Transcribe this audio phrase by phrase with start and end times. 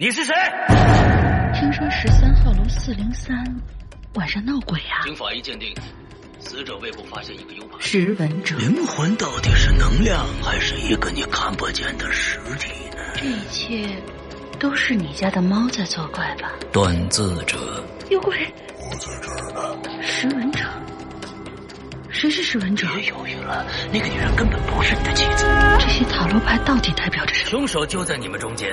[0.00, 0.32] 你是谁？
[1.52, 3.36] 听说十三号楼四零三
[4.14, 5.02] 晚上闹鬼啊！
[5.02, 5.74] 经法医鉴定，
[6.38, 7.80] 死者胃部发现一个 U 盘。
[7.80, 12.98] 识文者，灵魂到底是能量，还是一个你看不见的实体呢？
[13.16, 14.00] 这一切
[14.60, 16.52] 都是你家的猫在作怪吧？
[16.70, 17.58] 断字者，
[18.08, 18.36] 有鬼！
[18.76, 20.00] 我在这儿呢。
[20.00, 20.60] 识文者，
[22.08, 22.86] 谁是识文者？
[22.94, 25.44] 别犹豫了，那个女人根本不是你的妻子。
[25.80, 27.50] 这些塔罗牌到底代表着什么？
[27.50, 28.72] 凶手就在你们中间。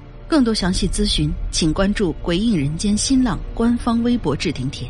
[0.31, 4.87] 更多详细咨询，请关注“鬼影人间”新浪官方微博置顶帖。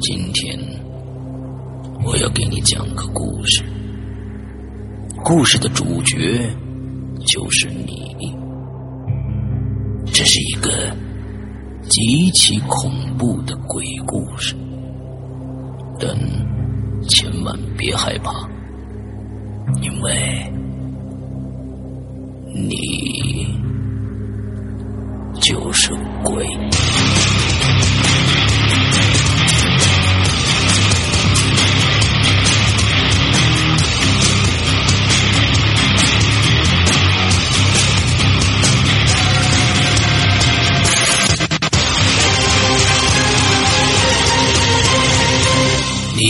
[0.00, 0.58] 今天
[2.02, 3.62] 我要给你讲个故事，
[5.22, 6.50] 故事的主角
[7.26, 8.16] 就是你。
[10.06, 10.96] 这是一个
[11.82, 14.56] 极其恐怖的鬼故事。
[15.98, 16.08] 但
[17.08, 18.32] 千万别害怕，
[19.80, 20.52] 因为
[22.54, 23.46] 你
[25.40, 26.46] 就是鬼。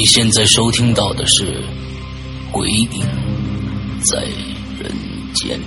[0.04, 1.44] 现在收听到的是
[2.53, 2.88] 《鬼影
[4.04, 4.22] 在
[4.78, 4.92] 人
[5.34, 5.59] 间》。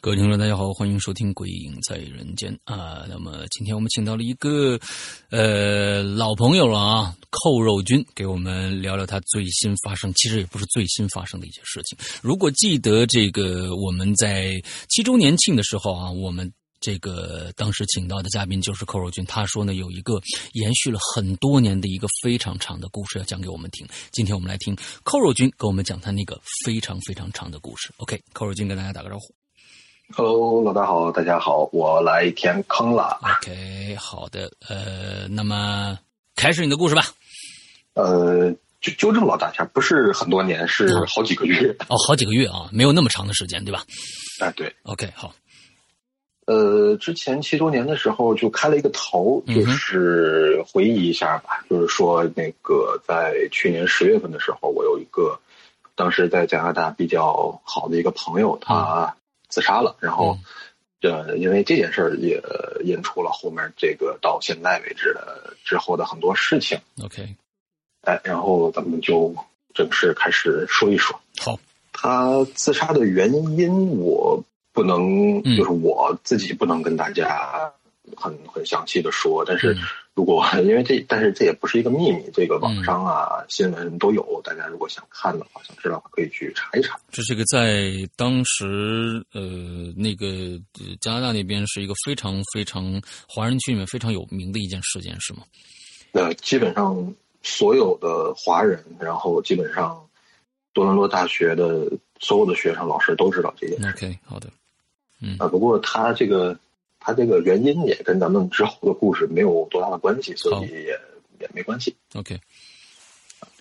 [0.00, 3.04] 各位听众，大家好，欢迎收听《鬼影在人间》啊。
[3.08, 4.78] 那么今天我们请到了一个
[5.30, 11.98] 呃老朋友了啊，扣肉君，给我们聊聊他最新发生，其实也不是最新发生的一些事情。
[12.22, 16.52] 如果记得这个我们在七周年庆的时候啊，我们。
[16.80, 20.20] 这个当时请到的嘉宾就是寇若君，他说呢有一个
[20.52, 23.86] 延续了很多年的一个非常长的故事要讲给我们听。
[24.12, 27.90] 今天我们来听寇若君给我们讲他那个非常非常长的故事。
[27.96, 29.34] OK，寇若君跟大家打个招呼。
[30.14, 33.18] Hello，老大好，大家好，我来填坑了。
[33.42, 35.98] OK，好的，呃，那么
[36.34, 37.04] 开始你的故事吧。
[37.92, 38.50] 呃，
[38.80, 41.76] 就纠正老大一下，不是很多年，是好几个月。
[41.88, 43.84] 哦，好几个月啊，没有那么长的时间，对吧？
[44.40, 44.74] 哎，对。
[44.84, 45.34] OK，好。
[46.48, 51.62] 呃，之前七周年的时候就开了一个头，就是回忆一下吧。
[51.68, 55.38] 就是说，那个在去年十月份的时候，我有一个
[55.94, 59.14] 当时在加拿大比较好的一个朋友，他
[59.50, 59.96] 自杀了。
[60.00, 60.38] 然后，
[61.02, 62.42] 呃，因为这件事儿也
[62.82, 66.80] 引出了后面这个到现在为止的之后的很多事情。
[67.04, 67.28] OK，
[68.06, 69.34] 哎，然后咱们就
[69.74, 71.20] 正式开始说一说。
[71.42, 71.58] 好，
[71.92, 74.42] 他自杀的原因我。
[74.78, 77.72] 不能，就是我自己不能跟大家
[78.16, 79.76] 很很详细的说，但是
[80.14, 86.96] 如果 因为这，但是这也不是一个秘密，这个网上啊、新闻都有，大家如果想看的话，想知道可以去查一查。
[87.10, 89.40] 这是个在当时呃
[89.96, 90.56] 那个
[91.00, 95.40] 加拿大那边是一个非常非常华人区里面非常有名的一件事件，是吗？
[96.12, 100.00] 呃，基本上所有的华人，然后基本上
[100.72, 101.90] 多伦多大学的
[102.20, 103.88] 所有的学生、老师都知道这件事。
[103.88, 104.48] OK，好的。
[105.20, 106.58] 嗯啊，不过他这个
[107.00, 111.00] 他这个原因也跟咱们之后的故事没有多大的关系，所以也
[111.40, 111.94] 也没关系。
[112.14, 112.38] OK，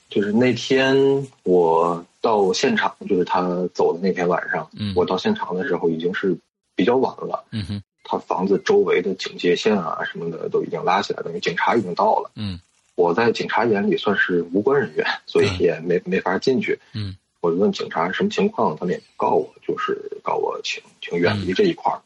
[0.09, 6.38] 就是那天我到现场，就是他走的那天晚上，嗯我到现场的时候已经是
[6.75, 7.45] 比较晚了。
[7.51, 12.31] 嗯哼，他房子周围的警戒线啊什么的都已经拉起来，等于警察已经到了。
[12.36, 12.60] 嗯
[12.95, 16.80] 我在警察眼里算是无关人员，所以也没没法进去。
[16.94, 22.01] 嗯我就问警察什么情况，他们也不告我，就是告我请请远离这一块儿。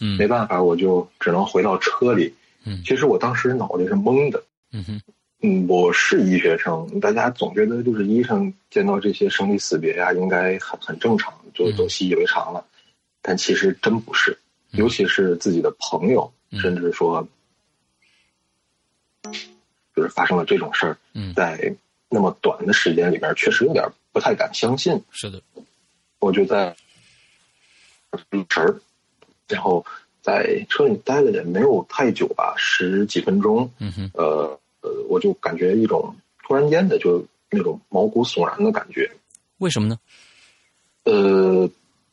[0.00, 2.34] 嗯没办法，我就只能回到车里。
[2.64, 4.42] 嗯其实我当时脑袋是懵的。
[4.72, 5.00] 嗯哼，
[5.42, 12.64] 嗯，我是医学生，大家总觉得就是医生见到这些生离死别呀、应该很很正常，就嗯都习以为常了。
[13.20, 14.36] 但其实真不是，
[14.72, 17.28] 嗯尤其是自己的朋友，嗯甚至说，
[19.94, 21.72] 就是发生了这种事儿，嗯在
[22.08, 25.02] 那么短的时间里边，确实有点不太敢相信。
[25.10, 25.42] 是的，
[26.18, 26.76] 我就在
[28.48, 28.80] 神儿，
[29.48, 29.84] 然后
[30.20, 33.70] 在车里待了也没有太久吧，十几分钟。
[33.78, 39.10] 嗯哼，呃呃，我就感觉一种突然间的就那种毛骨悚然的感觉。
[39.58, 39.98] 为什么呢
[41.04, 41.68] 呃，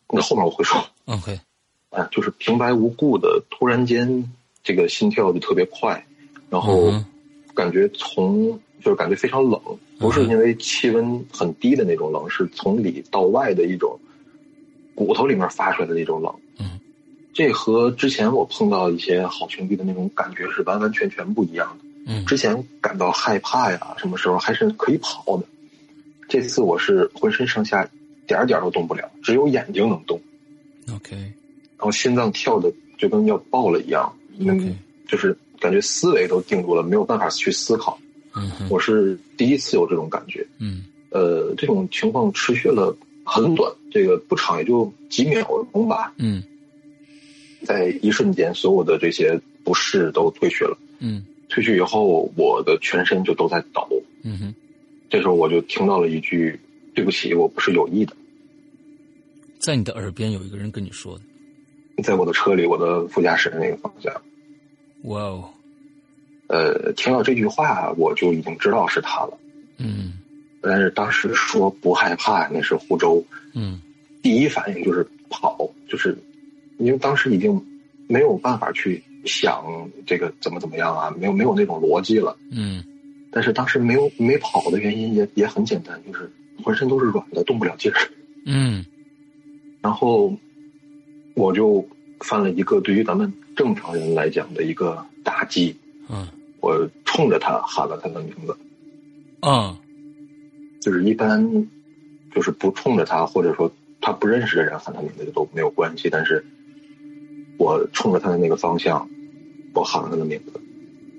[0.09, 1.39] 那后面我会说？OK，
[1.91, 4.31] 啊，就是平白无故的突然间
[4.63, 6.05] 这个心跳就特别快，
[6.49, 7.05] 然后嗯
[7.53, 9.59] 感觉从就是感觉非常冷，
[9.99, 13.99] 不是因为气温很低的那种冷，是从里到外的一种
[14.95, 16.33] 骨头里面发出来的那种冷。
[16.59, 16.79] 嗯，
[17.33, 21.85] 这和之前我碰到一些好兄弟的那种感觉是完完全全不一样的。
[22.11, 25.43] 嗯之前感到害怕呀，什么时候还是可以跑的，
[26.27, 27.87] 这次我是浑身上下
[28.25, 30.19] 点儿点儿都动不了，只有眼睛能动
[30.95, 34.11] ，，OK，然后心脏跳的就跟要爆了一样
[34.41, 37.99] ，OK 嗯，就是感觉思维都定住了，没有办法去思考。
[38.39, 40.85] 嗯，我是第一次有这种感觉，嗯。
[41.11, 45.41] 呃，这种情况持续了很短，这个不长也就几秒
[45.71, 46.43] 钟吧，嗯。
[47.63, 50.77] 在一瞬间，所有的这些不适都退去了。
[50.99, 51.25] 嗯。
[51.49, 53.87] 退去以后，我的全身就都在抖。
[54.21, 54.55] 嗯哼，
[55.09, 56.59] 这时候我就听到了一句
[56.93, 58.15] ：“对不起，我不是有意的。
[59.57, 61.23] 在你的耳边有一个人跟你说的，”
[62.03, 64.13] 在我的车里，我的副驾驶的那个方向，
[65.05, 65.49] 哇哦，
[66.49, 69.37] 呃，听到这句话，我就已经知道是他了。
[69.77, 70.13] 嗯
[70.61, 73.23] 但是当时说不害怕，那是湖州，
[73.53, 73.79] 嗯
[74.21, 76.17] 第一反应就是跑，就是
[76.79, 77.65] 因为当时已经
[78.07, 82.35] 没有办法去想这个怎么怎么样啊，没有没有那种逻辑了。
[82.51, 82.83] 嗯
[83.31, 86.29] 但是当时没有没跑的原因也也很简单，就是
[86.63, 87.97] 浑身都是软的，动不了劲儿。
[88.45, 88.83] 嗯
[89.81, 90.35] 然后
[91.35, 91.87] 我就
[92.19, 95.77] 犯了一个对于咱们正常人来讲的一个打击，
[96.09, 96.27] 嗯
[96.61, 98.57] 我冲着他喊了他的名字，
[99.41, 99.77] 啊
[100.81, 101.67] 就是一般
[102.33, 103.71] 就是不冲着他，或者说
[104.01, 106.45] 他不认识的人喊他名字都没有关系，但是
[107.57, 109.09] 我冲着他的那个方向，
[109.73, 110.61] 我喊了他的名字，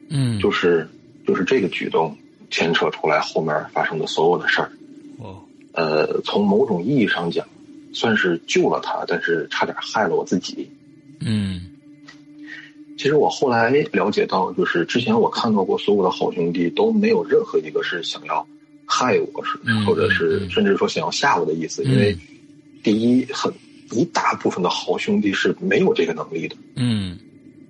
[0.08, 0.88] 嗯，就是
[1.26, 2.16] 就是这个举动
[2.50, 4.70] 牵扯出来后面发生的所有的事儿。
[5.19, 5.42] 哦
[5.72, 7.46] 呃，从某种意义上讲，
[7.92, 10.69] 算是救了他，但是差点害了我自己。
[11.20, 11.69] 嗯
[13.00, 18.47] 其实我后来了解到，就是之前我看到过所有的好兄弟都没有任何一个是想要
[18.85, 21.82] 害我，是嗯或者是嗯甚至说想要吓我的意思。
[21.82, 22.14] 嗯因为
[22.82, 23.50] 第一，很
[23.91, 26.55] 一大部分的好兄弟是没有这个能力的。
[26.76, 27.19] 嗯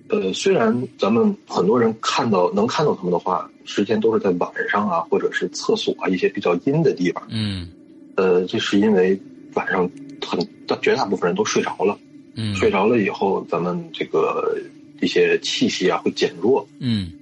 [0.08, 7.22] 呃，虽然咱们很多人看到能看到他们的话，时间都是在晚上啊，或者是厕所啊一些比较阴的地方。
[7.28, 7.68] 嗯
[8.16, 9.16] 呃，这是因为
[9.54, 9.88] 晚上
[10.26, 11.96] 很大绝大部分人都睡着了。
[12.34, 14.56] 嗯睡着了以后，咱们这个
[15.00, 17.12] 一些气息啊会减弱，嗯。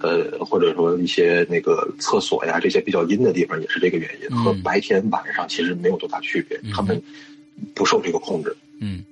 [0.00, 4.44] 呃，或者说一些那个厕所呀这些比较阴的地方也是这个原因，嗯。
[4.44, 6.70] 和白天晚上其实没有多大区别，嗯。
[6.72, 7.00] 他们
[7.74, 8.54] 不受这个控制。
[8.80, 9.04] 嗯。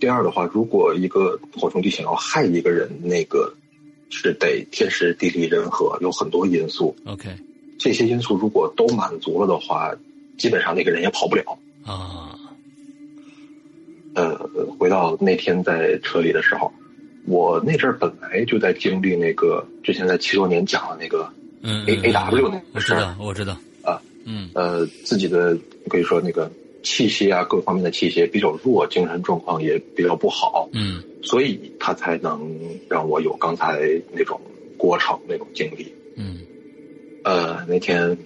[0.00, 3.52] 第二的话，如果一个火兄弟想要害一个人，那个
[4.10, 7.28] 是得天时地利人和，有很多因素，，OK。
[7.78, 9.94] 这些因素如果都满足了的话，
[10.36, 11.58] 基本上那个人也跑不了。
[11.84, 12.38] 啊，
[14.14, 14.36] 呃，
[14.78, 16.72] 回到那天在车里的时候，
[17.28, 21.28] 我那阵儿本来就在经历那个之前在七周年讲的那个
[21.62, 24.48] 嗯 A A W 那个事儿知道，我知道啊，嗯。
[24.54, 25.56] 呃，自己的
[25.88, 26.50] 可以说那个
[26.82, 31.02] 气息啊，各方面的气息比较弱，精神状况也比较不好，嗯。
[31.22, 32.40] 所以他才能
[32.88, 33.80] 让我有刚才
[34.12, 34.40] 那种
[34.76, 35.92] 过程那种经历。
[36.16, 36.38] 嗯。
[37.24, 38.16] 呃，那天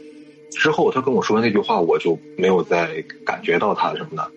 [0.52, 4.30] 之后他跟我说完那句话，我就没有再感觉到他什么的，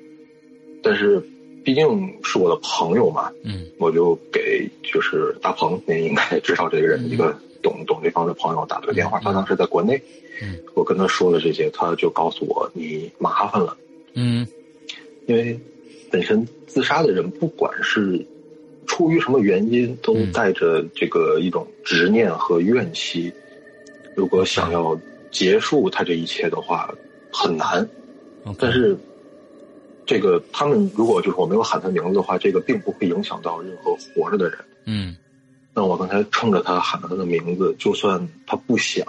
[0.81, 1.21] 但是
[1.65, 3.65] 毕竟是我的朋友嘛，嗯。
[3.79, 9.21] 我就给就是大鹏，您应该 知道这个人，嗯一个懂懂这方的朋友打了个电话，嗯。
[9.23, 9.99] 他当时在国内，
[10.41, 10.59] 嗯。
[10.75, 13.75] 我跟他说了这些，他就告诉我你麻烦了，
[14.13, 14.47] 嗯。
[15.25, 15.59] 因为
[16.11, 18.23] 本身自杀的人不管是
[18.85, 20.31] 出于什么原因，都嗯。
[20.31, 23.33] 带着这个一种执念和怨气，
[24.15, 24.97] 如果想要
[25.31, 26.93] 结束他这一切的话，
[27.31, 27.89] 很难。
[28.59, 28.95] 但是
[30.05, 34.59] 这个他们如果就是我没有喊他名字的话，这个并不会影响到任何活着的人。
[34.85, 35.15] 嗯，
[35.73, 39.05] 那我刚才冲着他喊了他的名字，就算他不想，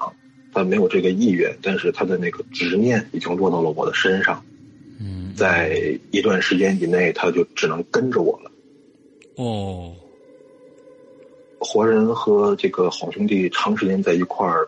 [0.53, 4.43] 他没有这个意愿，但是他的那个执念已经落到了我的身上。
[4.99, 8.51] 嗯，在一段时间以内，他就只能跟着我了。
[9.37, 9.93] 哦，
[11.59, 14.67] 活人和这个好兄弟长时间在一块儿，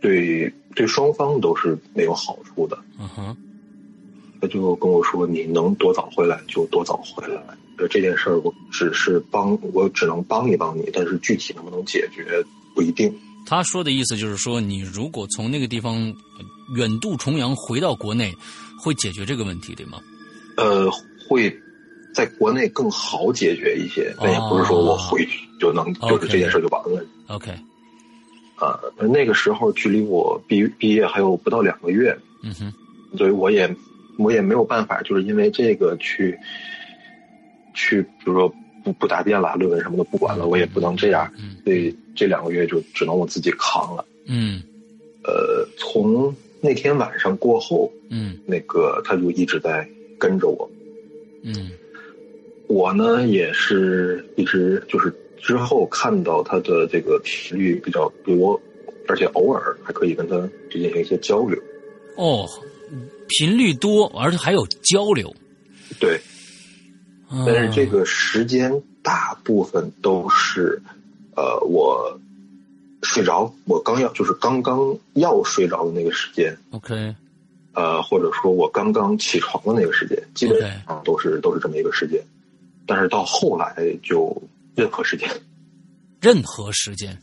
[0.00, 2.78] 对对双方都是没有好处的。
[3.00, 3.36] 嗯哼，
[4.46, 7.42] 他就跟我说：“你能多早回来就多早回来。
[7.78, 13.12] 呃，这件事儿我只是帮，我只能帮一帮你，但是具体能不能解决不一定。”
[13.46, 16.14] 他说的意思就是说，你如果从那个地方
[16.76, 18.32] 远渡重洋回到国内，
[18.78, 19.98] 会解决这个问题，对吗？
[20.56, 20.90] 呃，
[21.28, 21.54] 会
[22.14, 27.04] 在国内更好解决一些，但也不是说我回去就能，就是这件事就完了。
[27.26, 27.50] OK，
[28.56, 32.72] 啊，那个时候距离我毕毕业还有不到两个月，嗯哼，
[33.18, 33.66] 所以我也
[34.18, 36.38] 我也没有办法，就是因为这个去
[37.74, 38.54] 去，比如说
[38.84, 44.04] 不不答辩了，论文什么的不管了，我也不能这样，嗯所以这两个月就只能我自己扛了。
[44.26, 44.62] 嗯
[45.24, 50.70] 呃，从那天晚上过后，嗯那个他就一直在跟着我，
[51.42, 51.70] 嗯
[52.66, 58.60] 我呢也是一直就是之后看到他的这个频率比较多，
[59.06, 60.36] 而且偶尔还可以跟他
[60.70, 61.58] 进行一些交流。
[62.16, 62.48] 哦，
[63.28, 65.34] 频率多，而且还有交流。
[65.98, 66.20] 对，
[67.30, 70.80] 嗯但是这个时间大部分都是，
[71.36, 72.18] 呃，我
[73.02, 77.14] 睡着，我刚要就是刚刚要睡着的那个时间，OK，
[77.74, 82.22] 呃，或者说我刚刚起床的那个时间，基本上都是都是这么一个时间。
[82.86, 84.42] 但是到后来就
[84.74, 85.28] 任何时间，
[86.20, 87.16] 任何时间。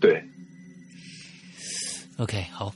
[0.00, 0.22] 对
[2.18, 2.72] ，OK，好，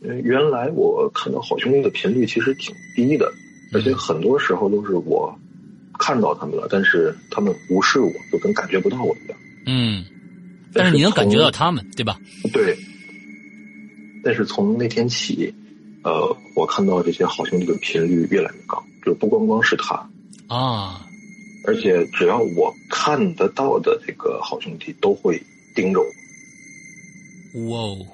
[0.00, 3.32] 原来我看到好兄弟的频率其实挺低的，
[3.72, 5.36] 而且很多时候都是我
[5.98, 9.38] 看到他们了，但是他们无视我，就跟感觉不到我一样。
[9.66, 10.04] 嗯，
[10.72, 12.18] 但是你能感觉到他们，对吧？
[12.52, 12.78] 对，
[14.22, 15.52] 但是从那天起，
[16.04, 20.08] 呃，我看到这些好兄弟的频率越来越高，就不光光是他，
[20.46, 21.04] 啊，
[21.66, 25.42] 而且只要我看得到的这个好兄弟都会
[25.74, 26.00] 盯着
[27.52, 28.06] 我，哇哦，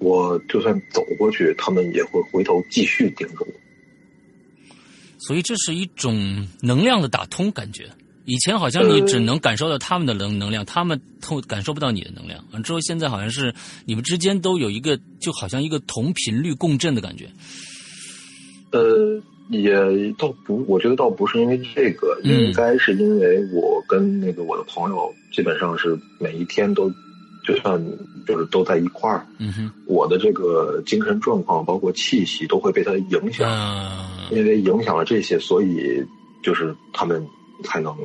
[0.00, 3.52] 我就算走过去，他们也会回头继续盯着我。
[5.18, 7.88] 所以这是一种能量的打通感觉。
[8.24, 12.44] 以前好像你只能感受到他们的能能量，他们透感受不到你的能量。
[12.52, 13.54] 完，之后现在好像是
[13.86, 17.26] 你们之间都有一个，就好像一个同频率共振的感觉。
[18.70, 19.72] 呃，也
[20.18, 26.92] 倒不，我觉得倒不是因为这个，嗯应该是因为我跟那个我的朋友基本上是每一天都，
[27.48, 27.82] 就算
[28.26, 36.04] 就是都在一块儿，嗯哼，我的这个精神状况包括气息都会被他影响，嗯因为影响了这些，所以
[36.42, 37.26] 就是他们
[37.64, 37.96] 才能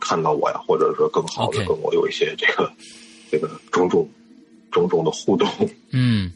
[0.00, 2.70] 看到我呀，或者说更好的跟我有一些这个
[3.28, 4.08] 这个种种
[4.70, 5.48] 种种的互动。
[5.90, 6.30] 嗯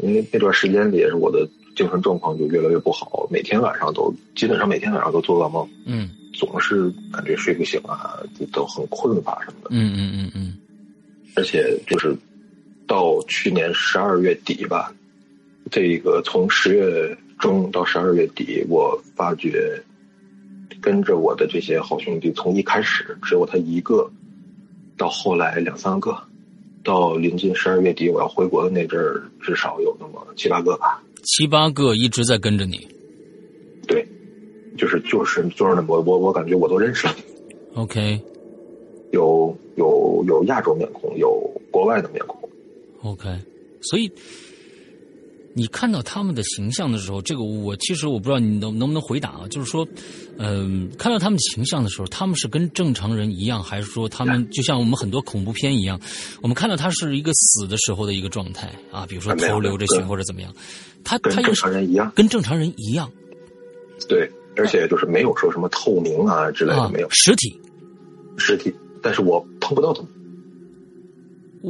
[0.00, 8.20] 因为那段时间里，也是我的精神状况就越来越不好，每天晚上都基本上每天晚上都做噩梦，嗯总是感觉睡不醒啊，
[8.52, 9.68] 都很困乏什么的。
[9.70, 10.56] 嗯嗯嗯嗯
[11.34, 12.16] 而且就是
[12.86, 14.92] 到去年十二月底吧，
[15.70, 19.82] 这个从十月中到十二月底，我发觉
[20.80, 24.10] 跟着我的这些好兄弟，从一开始只有他一个，
[24.96, 26.16] 到后来两三个，
[26.84, 31.02] 到临近十二月底我要回国的那阵儿，至少有那么七八个吧。
[31.24, 32.86] 七八个一直在跟着你。
[34.76, 37.16] 对，就是就是就是那我我我感觉我都认识了
[37.74, 38.20] ，OK。
[39.12, 41.30] 有有有亚洲面孔，有
[41.70, 42.36] 国外的面孔。
[43.02, 43.28] OK，
[43.80, 44.10] 所以
[45.54, 49.86] 你看到他们的形象的时候，这个我其实我不知道你能能不能回答啊，就是说，
[50.38, 55.98] 嗯、看到他们的形象的时候，他们是跟正常人一样，还是说他们就像我们很多恐怖片一样，
[56.42, 60.52] 我们看到他是一个死的时候的一个状态啊，比如说头流着血或者怎么样，
[61.04, 63.10] 他他跟正常人一样，跟正常人一样。
[64.08, 67.60] 对，而且就是没有说什么透明啊之类的，啊没有，实体，
[68.36, 70.10] 实体，但是我碰不到他们。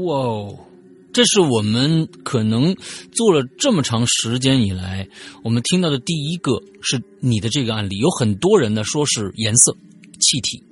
[0.04, 0.58] 哇哦，
[1.12, 2.74] 这是我们可能
[3.12, 5.08] 做了这么长时间以来，
[5.42, 7.96] 我们听到的第一个是你的这个案例。
[7.98, 9.74] 有很多人呢说是颜色、
[10.20, 10.62] 气体、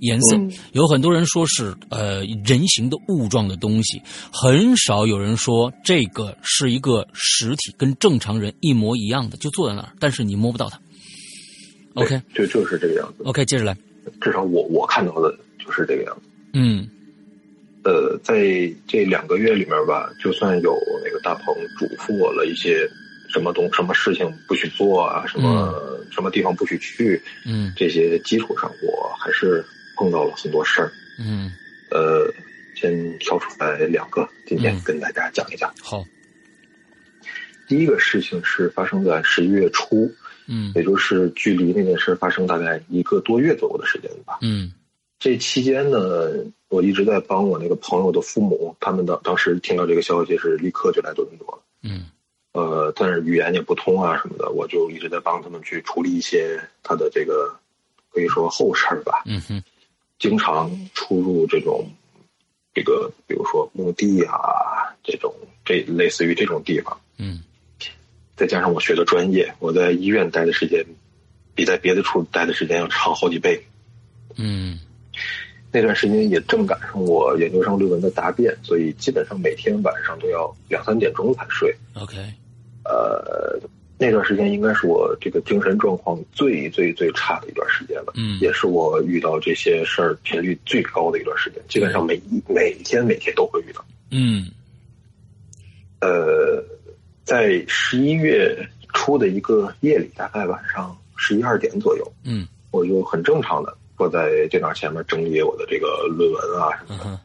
[0.00, 4.02] 颜色，嗯有很多人说是呃人形的物状的东西，
[4.32, 10.80] 很少有人说这个是一个实体，跟正常人一模一样的，就坐在那儿，但是你摸不到它。
[11.94, 13.24] 对 OK 就就是这个样子。
[13.24, 13.76] OK，接着来，
[14.20, 16.22] 至少我我看到的就是这个样子。
[16.52, 16.88] 嗯
[17.84, 18.34] 呃，在
[18.88, 22.88] 这两个月里面吧，就算有那个大鹏嘱咐我了一些
[23.28, 29.62] 什么东什么事情不许做啊，什么、什么地方不许去，嗯这些基础上，我还是
[29.96, 30.90] 碰到了很多事儿。
[31.18, 31.52] 嗯，
[31.90, 32.32] 呃，
[32.74, 35.70] 先挑出来两个，今天嗯跟大家讲一讲。
[35.82, 36.02] 好，
[37.68, 40.10] 第一个事情是发生在十一月初，
[40.46, 44.38] 嗯也就是距离那件事发生大概一个多月左右的时间吧。
[44.42, 44.72] 嗯
[45.18, 45.98] 这期间呢，
[46.68, 51.62] 我一直在帮我那个朋友的父母，他们当当时听到这个消息是立刻就来多伦多了。
[51.82, 52.06] 嗯
[52.52, 57.52] 呃，但是语言也不通啊什么的，我就一直在帮他们去处理一些他的这个
[58.10, 59.22] 可以说后事儿吧。
[59.26, 59.62] 嗯哼
[60.18, 61.84] 经常出入这种
[62.74, 65.34] 这个，比如说墓地啊这种
[65.64, 67.42] 这类似于这种地方，嗯
[68.36, 70.84] 再加上我学的专业，我在医院待的时间
[71.54, 73.62] 比在别的处待的时间要长好几倍。
[74.36, 74.78] 嗯
[75.70, 81.74] 那段时间也正赶上我研究生论文的答辩，所以基本上每天晚上都要两三点钟才睡。
[81.94, 82.16] ，OK，
[82.84, 83.58] 呃，
[83.98, 93.84] 那段时间应该是我这个精神状况最最最差的一段时间了，嗯也是我遇到这些事儿频率最高的一段时间，基本上每一每天每天都会遇到。
[94.12, 94.46] 嗯
[96.00, 96.62] 呃，
[97.24, 98.56] 在十一月
[98.92, 107.04] 初的一个夜里，大概晚上十一二点左右，嗯我就很正常的坐在电脑前面整理我的这个论文啊什么的。
[107.06, 107.18] 嗯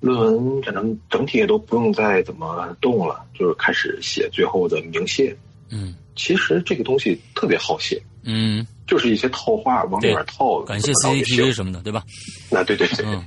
[0.00, 5.34] 论文可能整体也都不用再怎么动了，就是开始写最后的明谢。
[5.70, 10.60] 嗯其实这个东西特别好写，嗯，就是一些套话往里面套。
[10.62, 12.04] 感谢怎么着也 CCTV 行什么的，对吧？
[12.50, 13.06] 那对对对。
[13.06, 13.24] 嗯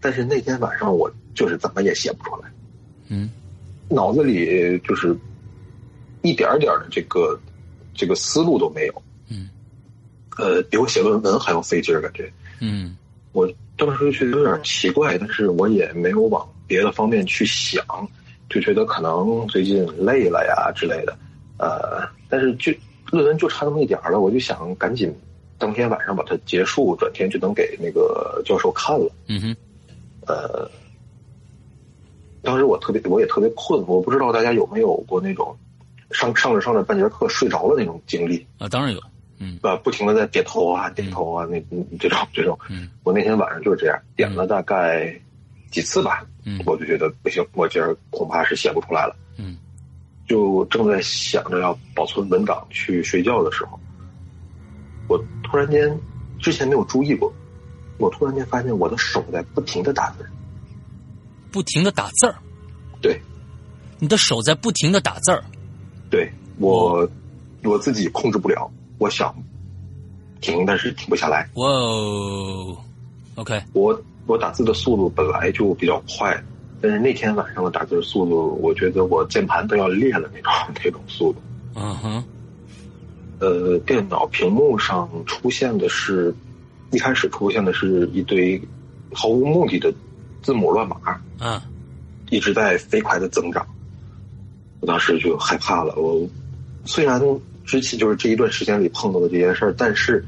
[0.00, 2.50] 但是那天晚上我就是怎么也写不出来，
[3.08, 3.30] 嗯
[3.92, 5.16] 脑子里就是
[6.22, 7.38] 一点儿点儿的这个
[7.94, 9.02] 这个思路都没有。
[9.28, 9.48] 嗯
[10.38, 12.32] 呃，比我写论文还要费劲儿，感觉。
[12.60, 12.96] 嗯
[13.32, 17.84] 我当时觉得有点奇怪，但是我也没有往别的方面去想，
[18.48, 21.16] 就觉得可能最近累了呀之类的。
[21.58, 22.72] 呃，但是就
[23.10, 25.14] 论文就差那么一点儿了，我就想赶紧
[25.58, 29.10] 当天晚上把它结束，转天就能给那个教授看了。
[29.28, 29.56] 嗯哼
[30.26, 30.70] 呃，
[32.42, 35.56] 当时我特别，我也特别困，我不知道大家有没有过那种
[36.10, 39.00] 上上着上着半节课睡着了那种经历，啊，当然有，
[39.38, 39.58] 嗯。
[39.62, 42.90] 啊，不停的在点头啊点头啊，那嗯这种这种，嗯。
[43.04, 45.14] 我那天晚上就是这样，点了大概
[45.70, 46.60] 几次吧，嗯。
[46.66, 49.56] 我就觉得不行，我今儿恐怕是写不出来了，嗯。
[50.28, 53.78] 就正在想着要保存文档去睡觉的时候，
[55.08, 55.96] 我突然间
[56.40, 57.32] 之前没有注意过，
[57.98, 60.24] 我突然间发现我的手在不停的打字，
[61.52, 62.34] 不停的打字儿，
[63.00, 63.20] 对。
[63.98, 65.44] 你的手在不停的打字儿，
[66.10, 67.08] 对，我
[67.62, 69.32] 我自己控制不了，我想
[70.40, 71.48] 停，但是停不下来。
[71.54, 72.76] 哇哦
[73.36, 76.36] ，OK，我我打字的速度本来就比较快，
[76.80, 81.40] 但是那天晚上的打字速度，我觉得我键盘都要裂了那种 那种速度。
[81.76, 82.24] 嗯哼。
[83.38, 86.34] 呃，电脑屏幕上出现的是，
[86.90, 88.60] 一开始出现的是一堆
[89.12, 89.92] 毫无目的的
[90.42, 90.96] 字母乱码，
[91.38, 91.60] 嗯
[92.30, 93.66] 一直在飞快的增长。
[94.80, 95.94] 我当时就害怕了。
[95.96, 96.28] 我
[96.84, 97.20] 虽然
[97.64, 100.24] 之前就是这一段时间里碰到的这件事儿，但是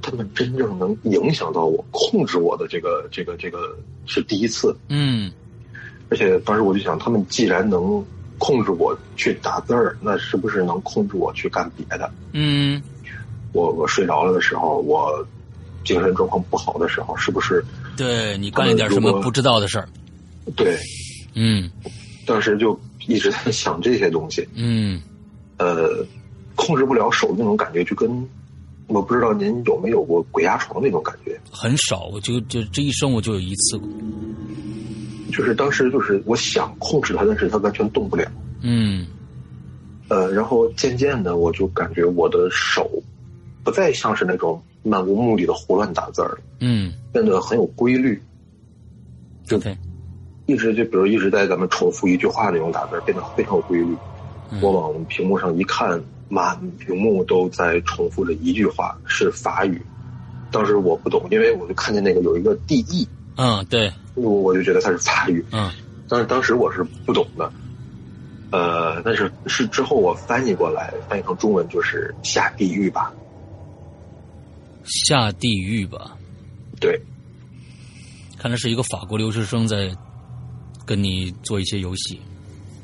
[0.00, 4.74] 他们真正能影响到我、控制我的这个、这个、这个是第一次。
[4.88, 5.30] 嗯
[6.08, 8.04] 而且当时我就想，他们既然能
[8.38, 12.10] 控制我去打字儿，那是不是能控制我去干别的？
[12.32, 12.82] 嗯
[13.52, 15.26] 我我睡着了的时候，我
[15.84, 17.64] 精神状况不好的时候，是不是
[17.96, 19.88] 对你干了点什么不知道的事儿，
[20.56, 20.76] 对？
[21.34, 21.70] 嗯
[22.26, 24.46] 当时就一直在想这些东西。
[24.54, 25.00] 嗯
[25.58, 26.04] 呃，
[26.54, 28.28] 控制不了手那种感觉，就跟
[28.88, 33.88] 我不知道您有没有过鬼压床那种感觉，很少，我就就这一生我就有一次过，
[35.32, 38.30] 就是当时就是我想控制它，但是它完全动不了。
[38.60, 39.06] 嗯
[40.08, 42.90] 呃，然后渐渐的我就感觉我的手
[43.64, 48.20] 不再像是那种漫无目的的胡乱打字儿，嗯变得很有规律
[49.52, 49.76] ，，OK，
[50.46, 53.96] 一直就比如一直在咱们重复一句话那种打字，变得非常有规律。
[54.50, 59.80] 嗯我往屏幕上一看，满屏幕都在重复着一句话，是法语。
[60.50, 65.42] 当时我不懂，因为我就看见那个有一个 DE，嗯对，我我就觉得它是法语。
[65.52, 65.70] 嗯
[66.08, 67.50] 但是当时我是不懂的，
[68.50, 73.10] 呃，但是是之后我翻译过来，翻译成中文就是下地狱吧。
[74.84, 76.16] 下地狱吧，
[76.80, 77.00] 对，
[78.38, 79.90] 看来是一个法国留学生在
[80.84, 82.20] 跟你做一些游戏，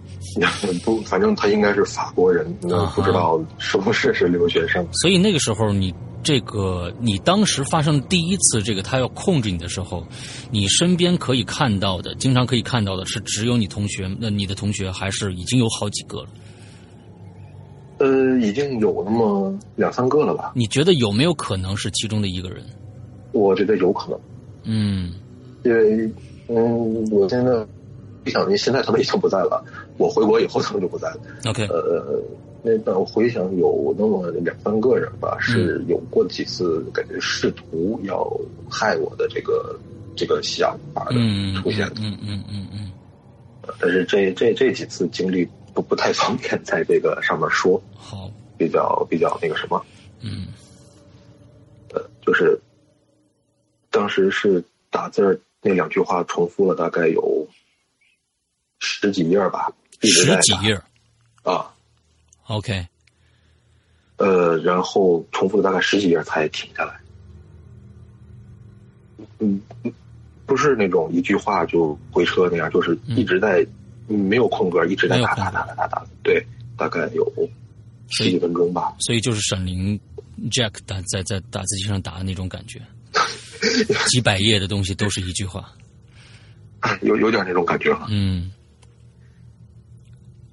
[0.85, 4.87] 不，反正他应该是法国人，那不知道是不是是留学生。
[4.93, 10.07] 所以那个时候你这个你当时发生第一次这个他要控制你的时候，
[10.51, 16.29] 你身边可以看到的，经常可以看到的是只有你同学，那你的同学还是已经有好几个了。
[17.99, 20.53] 呃，已经有那么两三个了吧？
[20.55, 22.65] 你觉得有没有可能是其中的一个人？
[23.33, 24.21] 我觉得有可能。
[24.65, 25.13] 嗯，
[25.65, 26.11] 因为
[26.49, 27.67] 嗯，我现在
[28.27, 29.65] 想，现在他们已经不在了。
[29.97, 31.19] 我回国以后，他们就不在了。
[31.47, 32.23] OK，呃，
[32.63, 38.31] 那但我回想有那么两三个人吧，是有过几次感觉试图要
[38.71, 39.79] 害我的这个
[40.15, 41.15] 这个想法的
[41.63, 41.87] 出现。
[42.01, 42.91] 嗯嗯嗯嗯。
[43.81, 45.47] 但是这这这几次经历
[45.79, 47.81] 不不太方便在这个上面说。
[47.97, 48.29] 好。
[48.57, 49.87] 比较比较那个什么。
[50.21, 50.49] 嗯。
[51.95, 52.61] 呃，就是
[53.89, 57.47] 当时是打字儿那两句话重复了大概有
[58.81, 59.73] 十几页吧。
[60.01, 60.75] 十几页，
[61.45, 61.73] 啊
[62.49, 62.85] ，OK，
[64.17, 67.01] 呃，然后重复了大概十几页才停下来。
[69.39, 69.63] 嗯，
[70.47, 73.65] 不是那种一句话就回车那样，就是一直在
[74.09, 76.45] 没有空格，一直在打打打打打打，对，
[76.77, 77.31] 大概有
[78.09, 78.95] 十几分钟吧。
[79.01, 79.99] 所以就是闪灵
[80.51, 82.81] Jack 打在在打字机上打的那种感觉，
[84.09, 85.73] 几百页的东西都是一句话，
[87.03, 88.51] 有有点那种感觉哈，嗯。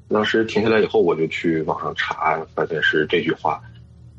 [0.08, 3.60] 当时停下来以后，我就去网上查，发现是这句话，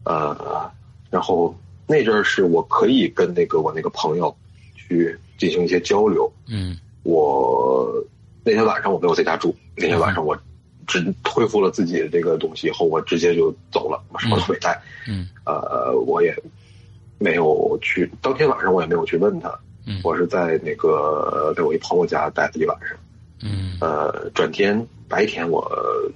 [0.04, 0.68] 呃，
[1.10, 4.36] 然后那阵儿是我可以跟那个我那个朋友
[4.74, 6.30] 去进行一些交流。
[6.48, 7.88] 嗯，我
[8.46, 10.38] 那天晚上我没有在家住，那天晚上我
[10.86, 14.80] 只恢复了自己的这个东西以后，我直接就走了，我什么都没带。
[15.08, 16.32] 嗯，呃，我也
[17.18, 19.52] 没有去，当天晚上我也没有去问他。
[19.84, 22.96] 嗯，我是在那个在我一朋友家待了一晚上。
[23.42, 24.86] 嗯，呃，转天。
[25.08, 25.64] 白天我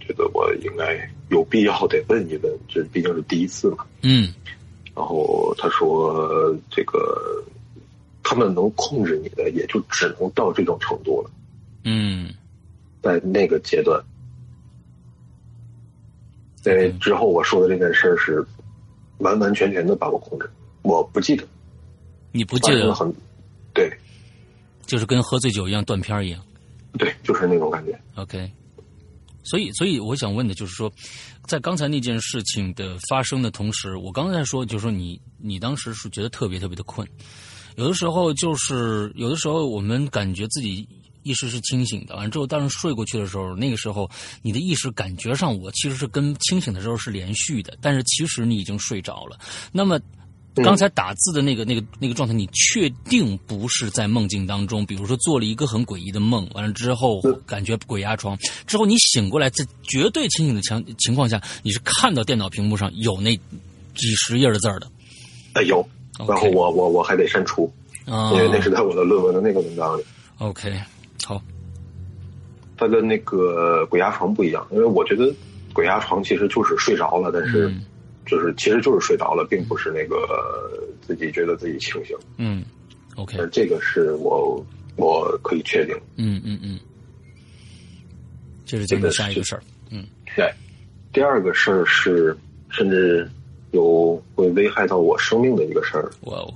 [0.01, 3.85] 觉得我应该有必要得问一问，这毕竟是第一次嘛。
[4.03, 4.35] 嗯。
[4.97, 7.45] 然后他说：“这个
[8.25, 11.31] 他们能控制你的，也就只能到这种程度了。”
[11.85, 12.35] 嗯。
[13.03, 13.99] 在那个阶段，
[16.66, 18.47] 因为之后我说的这件事是
[19.19, 20.51] 完完全全的把我控制，
[20.83, 21.47] 我不记得。
[22.33, 22.95] 你不记得？
[22.95, 23.11] 很
[23.73, 23.90] 对，
[24.85, 26.45] 就是跟喝醉酒一样断片一样。
[26.99, 27.99] 对，就是那种感觉。
[28.16, 28.53] OK。
[29.43, 30.93] 所以，所以我想问的就是说，
[31.47, 37.09] 在刚才那件事情的发生的同时，我刚才说就是说，你你当时是觉得特别特别的困，
[37.77, 40.87] 有的时候就是有的时候我们感觉自己
[41.22, 44.11] 意识是清醒的，完之后，但是睡过去的时候，那个时候
[44.42, 49.38] 你的意识感觉上我其实是跟清醒的时候是连续的，但是其实你已经睡着了。
[49.72, 50.00] 那么。
[50.56, 54.85] 刚才打字的那个、那个、那个状态，你确定不是在梦境当中？
[54.85, 63.35] 比如说做了一个很诡异的梦，完了之后感觉鬼压床，之后你醒过来，在绝对清醒的情情况下，你是看到电脑屏幕上有那
[63.94, 64.90] 几十页的字儿的。
[65.54, 65.88] 哎，有。
[66.26, 67.72] 然后我我我还得删除，
[68.06, 70.04] 因为那是在我的论文的那个文章里。
[70.38, 70.78] OK，
[71.26, 71.42] 好。
[72.76, 75.33] 它跟那个鬼压床不一样，因为我觉得
[75.72, 77.72] 鬼压床其实就是睡着了，但是。
[78.26, 80.16] 就是其实就是睡着了，并不是那个
[81.00, 82.16] 自己觉得自己清醒。
[82.37, 82.62] 嗯
[83.16, 85.96] ，OK，这个是我我可以确定。
[86.14, 86.78] 嗯嗯嗯，
[88.64, 89.62] 这是这个下一个事儿。
[89.90, 90.06] 嗯，
[90.37, 90.48] 对，
[91.12, 92.37] 第二个事儿是
[92.68, 93.28] 甚至
[93.72, 96.09] 有会危害到我生命的一个事儿。
[96.20, 96.54] 哇哦，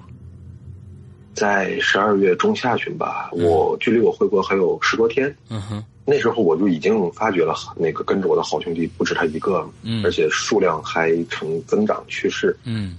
[1.34, 5.34] 在十二月中下旬吧，我距离我回国还有十多天。
[5.48, 5.84] 嗯哼。
[6.06, 12.96] 那时候我就已经发觉了，那个跟着我的好兄弟不止他一个，嗯，而且数量还呈增长趋势，嗯。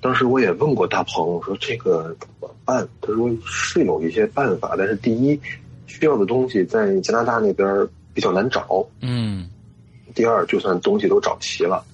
[0.00, 2.88] 当时我也问过大鹏，我说这个怎么办？
[3.00, 5.38] 他说是有一些办法，但是第一，
[5.86, 9.48] 需要的东西在加拿大那边比较难找，嗯。
[10.14, 11.84] 第二，就算东西都找齐了。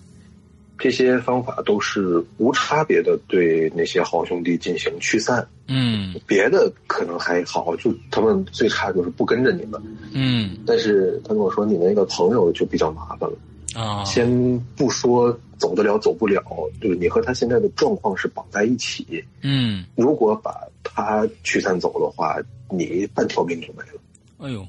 [0.78, 9.80] 这些方法都是无差别的对那些好兄弟进行驱散，嗯，别的可能还好，就他们最差就是不跟着你们，
[10.12, 13.36] 嗯，但是他跟我说你那个朋友就比较麻烦了。
[13.74, 16.42] 啊，先不说走得了走不了，
[16.80, 22.36] 就是你和他现在的状况是绑在一起，嗯，如果把他驱散走的话，
[22.70, 24.00] 你半条命就没了，
[24.38, 24.66] 哎呦，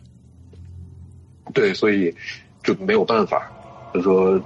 [1.54, 2.16] 对，所以
[2.64, 3.52] 就没有办法，
[3.94, 4.42] 他说。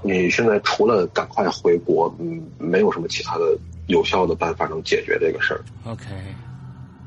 [0.00, 3.58] 你现在除了赶快回国，嗯，没有什么其他的
[3.88, 5.60] 有效的办法能解决这个事儿。
[5.84, 6.04] OK，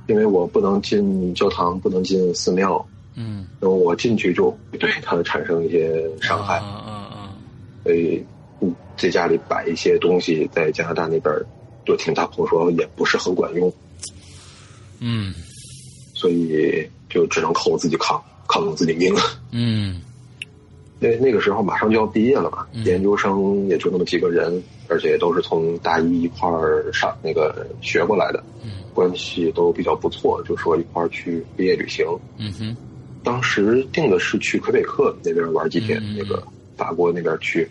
[0.08, 6.60] 因为我不能进教堂，不能进寺庙，嗯，那么我进去就对他产生一些伤害。
[6.60, 7.30] 嗯嗯嗯。
[7.84, 8.24] 所以，
[8.60, 11.34] 嗯，在家里摆一些东西，在加拿大那边，
[11.86, 13.72] 就听大鹏说也不是很管用。
[15.00, 15.34] 嗯。
[16.14, 19.14] 所以就只能靠我自己扛，扛我自己命。
[19.52, 20.02] 嗯。
[21.00, 28.44] 因为那个时候马上就要毕业了嘛，研究生也就那么几个人，而且都是从大一一块儿上那个学过来的，
[28.94, 32.06] 关系都比较不错，就说一块儿去毕业旅行。
[32.38, 32.76] 嗯哼，
[33.24, 36.44] 当时定的是去魁北克那边玩几天，那个
[36.76, 37.66] 法国那边去。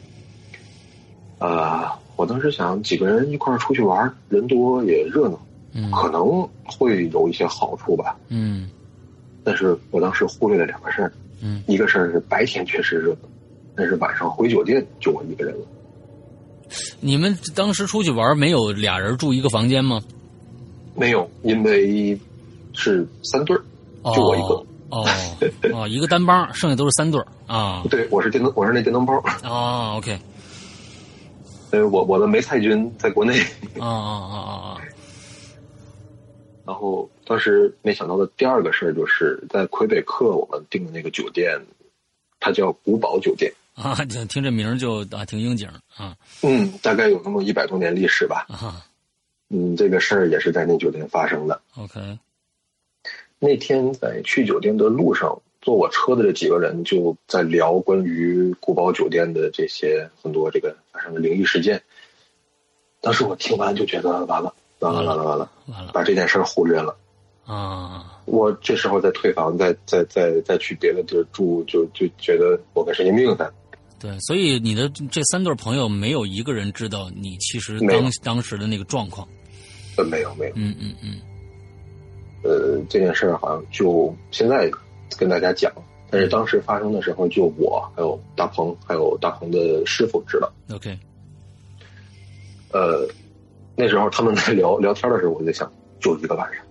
[1.39, 5.39] 呃，我当时想几个人一块儿出去玩，人多也热闹，
[5.75, 8.17] 嗯可能会有一些好处吧。
[8.29, 8.71] 嗯
[9.45, 13.29] 但是我当时忽略了两个事儿，嗯，一个事儿是白天确实热闹，
[13.75, 15.67] 但是晚上回酒店就我一个人了。
[17.01, 20.01] 你们当时出去玩没有俩人住一个房间吗？
[20.95, 22.19] 没有，因为
[22.73, 23.63] 是三对儿，
[24.03, 24.67] 哦就我一个。
[24.91, 25.07] 哦
[25.73, 27.85] 哦，一个单帮，剩下都是三对儿啊。
[27.89, 29.15] 对，我是电灯，我是那电灯泡。
[29.45, 30.19] 哦，OK，
[31.71, 33.39] 呃，我我的梅菜军在国内，
[33.79, 34.79] 啊啊啊啊啊！
[36.67, 41.57] 然后当时没想到的第二个事儿就是在魁北克我们订的那个酒店，
[42.41, 48.47] 它叫古堡酒店，啊，听听这名儿就啊挺应景啊嗯，大概有那么一百多年历史吧。
[48.49, 48.85] 啊
[49.49, 51.61] 嗯，这个事儿也是在那酒店发生的。
[51.77, 52.19] ，OK，
[53.39, 61.83] 那天在去酒店的路上，坐我车的这几个人就在聊关于古堡酒店的这些很多这个发生的灵异事件。
[63.01, 66.97] 当时我听完就觉得完了，完了，完了，完了，完了把这件事儿忽略了。
[67.45, 73.53] 啊，我这时候再退房，再再再再去别的地儿住，就就觉得我跟神经病似的。
[74.01, 79.29] 对，所以你的这三对朋友没有一个人知道你其实当当时的那个状况。
[79.97, 81.21] 呃，没有没有，嗯嗯嗯
[82.43, 84.71] 呃，这件事儿好像就现在
[85.19, 85.71] 跟大家讲，
[86.09, 90.51] 但是当时发生的时候，就我还有大鹏，还有大鹏的师傅知道。
[90.73, 90.99] ，OK，
[92.73, 93.07] 呃，
[93.77, 96.65] 那时候他们在聊聊天的时候，我就想，就一个晚上，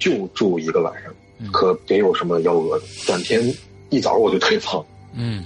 [0.00, 2.86] 就住一个晚上，嗯可别有什么幺蛾子。
[3.06, 3.40] 转天
[3.90, 4.84] 一早我就退房。
[5.12, 5.44] 嗯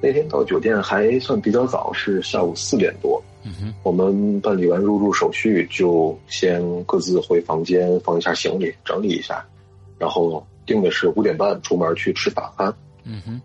[0.00, 3.22] 那天到酒店还算比较早，是下午四点多。
[3.44, 9.44] 嗯哼我们办理完入住手续，就先各自回房间放一下行李，整理一下，
[9.98, 12.72] 然后定的是五点半出门去吃早餐。
[13.04, 13.40] 嗯哼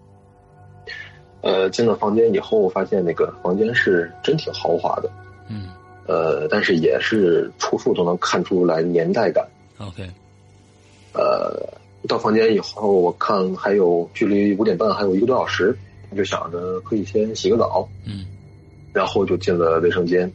[1.41, 5.11] 呃，进了房间以后，发现那个房间是真挺豪华的，
[5.49, 5.69] 嗯
[6.07, 9.45] 呃，但是也是处处都能看出来年代感。
[9.77, 10.09] ，OK，
[11.13, 11.53] 呃，
[12.07, 15.77] 到房间以后，我看还有距离五点半还有一个多小时，
[16.13, 18.27] 我就想着可以先洗个澡，嗯
[18.93, 20.31] 然后就进了卫生间。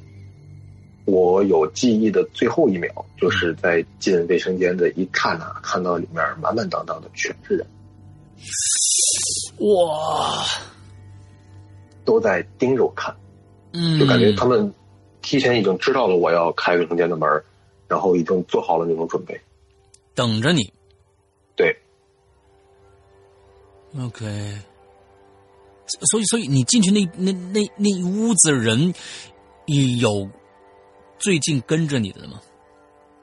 [1.05, 7.67] 我有记忆的最后一秒，就是在进卫生间的一刹那，看到里面满满当当的全是人，
[9.61, 10.45] 哇，
[12.05, 13.17] 都在盯着我看，
[13.73, 14.75] 嗯，就感觉他们
[15.23, 17.27] 提前已经知道了我要开卫生间的门，
[17.87, 19.41] 然后已经做好了那种准备。
[20.15, 20.71] 等着你
[21.57, 21.75] 对
[23.99, 24.27] ，，OK。
[26.11, 28.93] 所以，所以你进去那那那那一屋子人，
[30.01, 30.29] 有
[31.19, 32.41] 最近跟着你的吗？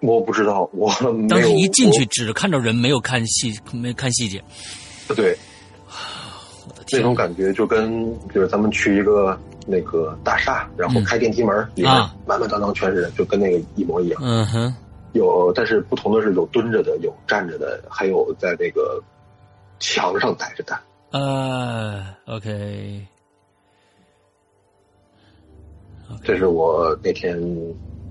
[0.01, 0.91] 我不知道，我。
[1.30, 4.43] 当时一进去只看着人，没有看细，没看细节。
[5.10, 5.36] 我，对，
[6.67, 14.21] 我的天那种感觉就跟就是咱们去一个那个大厦，然后开电梯门，里面啊满满当当全是人，就跟那个一模一样。
[14.23, 14.75] 嗯哼，
[15.13, 19.01] 有，但是不同的是有蹲着的，有站着的，还有在那个
[19.80, 20.78] 墙上待着的。
[21.17, 23.08] 呃，OK，
[26.25, 27.41] 这是我那天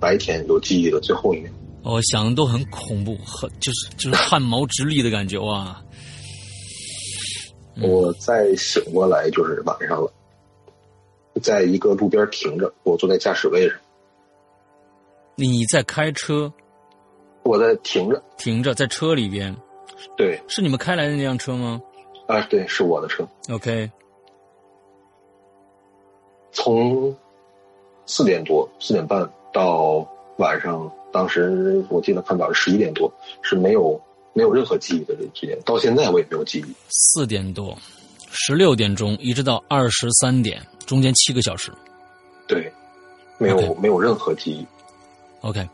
[0.00, 1.52] 白天有记忆的最后一面。
[1.82, 5.78] 我想的都很恐怖，很就是就是汗毛直立的感觉哇。
[7.74, 7.86] 嗯。
[7.86, 10.10] 我再醒过来就是晚上了，
[11.42, 13.78] 在一个路边停着，我坐在驾驶位上，
[15.34, 16.50] 你在开车，
[17.42, 18.22] 我在停着。
[18.38, 19.54] 停着在车里边，
[20.16, 21.82] 对，是你们开来的那辆车吗
[22.26, 23.26] 啊，对，是我的车。
[23.50, 23.90] ？OK，
[26.52, 27.14] 从
[28.06, 30.06] 四点多、四点半到
[30.38, 34.00] 晚上，当时我记得看到是十一点多，是没有
[34.32, 36.74] 没有任何记忆的这时间，到现在我也没有记忆。
[36.88, 37.76] 四点多，
[38.30, 41.72] 十六点钟一直到二十三点，中间七个小时。
[42.46, 42.72] 对，
[43.38, 44.66] 没有没有任何记忆。
[45.40, 45.66] OK，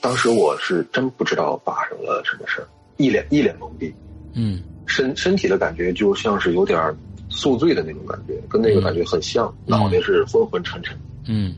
[0.00, 3.94] 当时我是真不知道发生了什么事儿，一脸一脸懵逼，
[4.34, 6.96] 嗯身身体的感觉就像是有点
[7.28, 10.98] 宿醉的那种感觉，跟那个感觉很像，嗯脑袋是昏昏沉沉。
[11.28, 11.54] 嗯。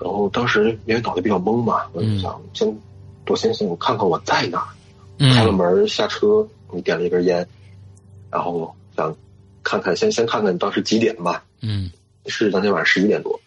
[0.00, 2.20] 然后当时因为脑袋比较懵嘛，我就嗯。
[2.20, 2.78] 想先
[3.26, 4.68] 我先先我看看我在哪儿。
[5.18, 7.46] 开了嗯门下车，我点了一根烟，
[8.30, 9.16] 然后想
[9.62, 11.90] 看看先先看看当时几点吧，嗯。
[12.26, 13.40] 是当天晚上十一点多。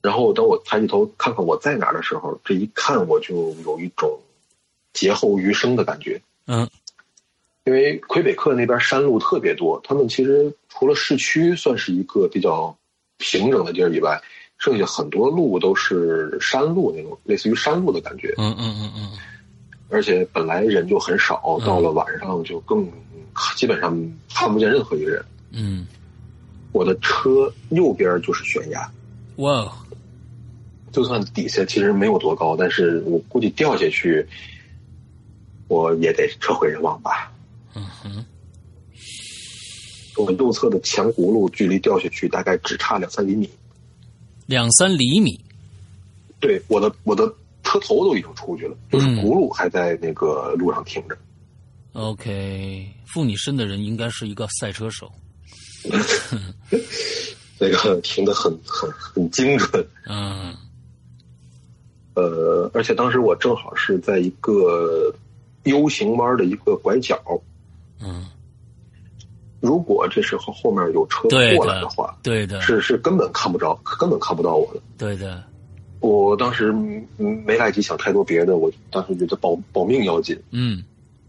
[0.00, 4.18] 然后等我抬起头看看我在哪儿的时候，这一看我就有一种
[4.92, 6.68] 劫后余生的感觉，嗯
[7.64, 12.76] 因为魁北克那边山路特别多，他们其实除了市区算是一个比较
[13.16, 14.20] 平整的地儿以外，
[14.58, 18.34] 剩下很多路都是山路那种类似于山路的感觉。
[18.36, 19.10] 嗯嗯嗯嗯
[19.88, 22.86] 而且本来人就很少，嗯到了晚上就更
[23.56, 23.98] 基本上
[24.34, 25.24] 看不见任何一个人。
[25.52, 25.86] 嗯
[26.72, 28.90] 我的车右边就是悬崖。
[29.36, 29.72] 哇！
[30.92, 34.26] 就算底下其实没有多高，但是我估计掉下去，
[35.68, 37.32] 我也得车毁人亡吧。
[37.74, 38.24] 嗯哼。
[40.16, 43.50] 我右侧的前轱辘距离掉下去大概只差两三厘米。
[44.46, 45.38] 两三厘米。
[46.38, 47.26] 对，我的我的
[47.64, 51.18] 车头都已经出去了，就是轱辘还在那个路上停着。
[51.94, 55.10] OK，附你身的人应该是一个赛车手。
[57.58, 59.84] 那个停的很很很精准。
[60.06, 60.54] 嗯。
[62.14, 65.12] 呃，而且当时我正好是在一个
[65.64, 67.20] U 型弯的一个拐角。
[68.00, 68.26] 嗯。
[69.60, 74.80] 如果这时候后面有车过来的话，对的，是是根本看不着，根本看不到我的。
[74.98, 75.42] 对的。
[76.00, 76.70] 我当时
[77.16, 80.38] 没来及想太多别的，我当时觉得保保命要紧。
[80.50, 80.82] 嗯。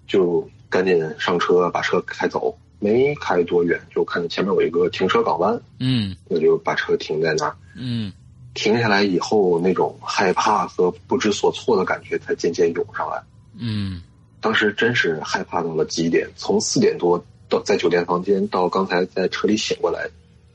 [0.08, 2.58] 就赶紧上车，把车开走。
[2.80, 5.60] 没开多远，就看见前面有一个停车港湾。
[5.80, 6.16] 嗯。
[6.28, 7.56] 我就把车停在那儿。
[7.76, 8.12] 嗯。
[8.54, 13.22] 停下来以后，那种害怕和不知所措的感觉才渐渐涌上来。
[13.58, 14.02] 嗯，
[14.46, 16.30] 当时真是害怕到了极点。
[16.36, 17.18] 从四点多
[17.50, 20.08] 到在酒店房间，到刚才在车里醒过来，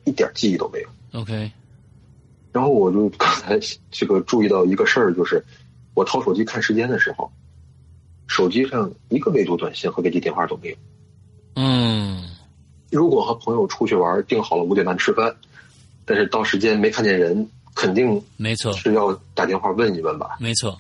[0.05, 1.21] 一点记忆都没有。
[1.21, 1.51] OK。
[2.53, 3.59] 然后我就刚才
[3.91, 5.45] 这个注意到一个事儿，就是
[5.95, 7.33] 我掏手机看时间的时候，
[8.29, 10.77] 手机上一个未读短信和未接电话都没有。
[11.57, 12.31] 嗯，
[12.93, 15.35] 如果和朋友出去玩，定好了五点半吃饭，
[16.05, 17.51] 但是到时间没看见人。
[17.75, 20.37] 肯定没错，是要打电话问一问吧？
[20.39, 20.79] 没错，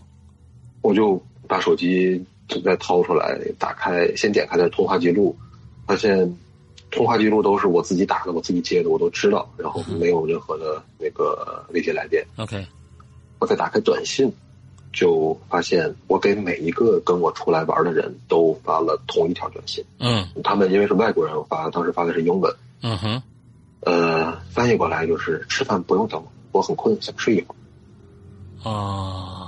[0.82, 2.24] 我就把手机
[2.64, 5.36] 再掏出来，打开，先点开的通话记录，
[5.86, 6.36] 发现
[6.90, 12.26] 通话记录都是我自己打的，我自己接的，我都知道，然后没有任何的那个未接来电。
[12.36, 12.66] OK，
[13.38, 14.32] 我再打开短信，
[14.92, 19.84] 就发现我给每一个跟我出来玩的人都发了同一条短信。
[19.98, 22.52] 嗯，他们因为是外国人，我发当时发的是英文。
[22.82, 23.22] 嗯哼，
[23.80, 26.22] 呃，翻译过来就是吃饭不用等。
[26.52, 28.68] 我很困，想睡一会儿。
[28.68, 29.39] 啊！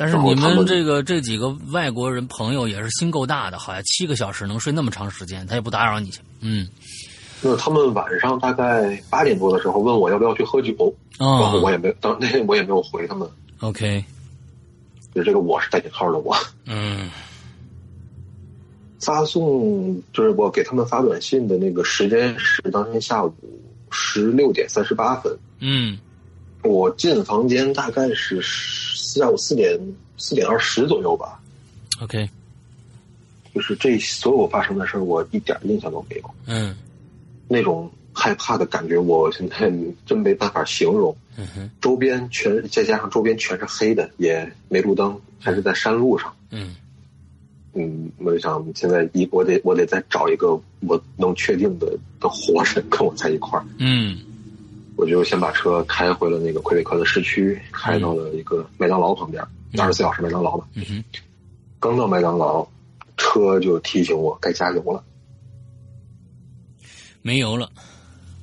[0.00, 6.22] 但是你们这个这几个外国人朋友也是心够大的，好像七个小时能睡那么长时间，他也不打扰你去。
[6.40, 6.66] 嗯。
[7.42, 10.72] 那他们晚上大概八点多的时候问我要不要去喝酒，
[11.18, 13.28] 然后我也没当那天我也没有回他们。
[13.60, 14.02] OK。
[15.14, 16.34] 就这个我是带引号的我。
[16.64, 17.10] 嗯。
[19.00, 23.34] 发送就是我给他们发短信的那个时间是当天下午。
[23.92, 25.98] 十六点三十八分，嗯，
[26.62, 28.40] 我进房间大概是
[29.18, 29.78] 下午四点
[30.16, 31.40] 四点二十左右吧。
[32.00, 32.28] OK，
[33.54, 36.30] 就是这所有发生的事儿，我一点印象都没有。
[36.46, 36.76] 嗯，
[37.48, 39.72] 那种害怕的感觉，我现在
[40.06, 41.16] 真没办法形容。
[41.36, 46.34] 嗯哼，周边全再加上周边全是黑的，也没路灯，还是在山路上。
[46.50, 46.76] 嗯。
[47.72, 51.86] 嗯，我就想现在一我得我得再找一个我能确定的
[52.18, 53.64] 的活人跟我在一块儿。
[53.78, 54.18] 嗯，
[55.00, 59.42] 我就先把车开回了那个魁北克的市区，开到了一个麦当劳旁边，
[59.78, 60.68] 二十四小时麦当劳吧。
[60.74, 61.04] 嗯哼，
[61.78, 62.66] 刚到麦当劳，
[63.16, 65.02] 车就提醒我该加油了，
[67.22, 67.70] 没油了。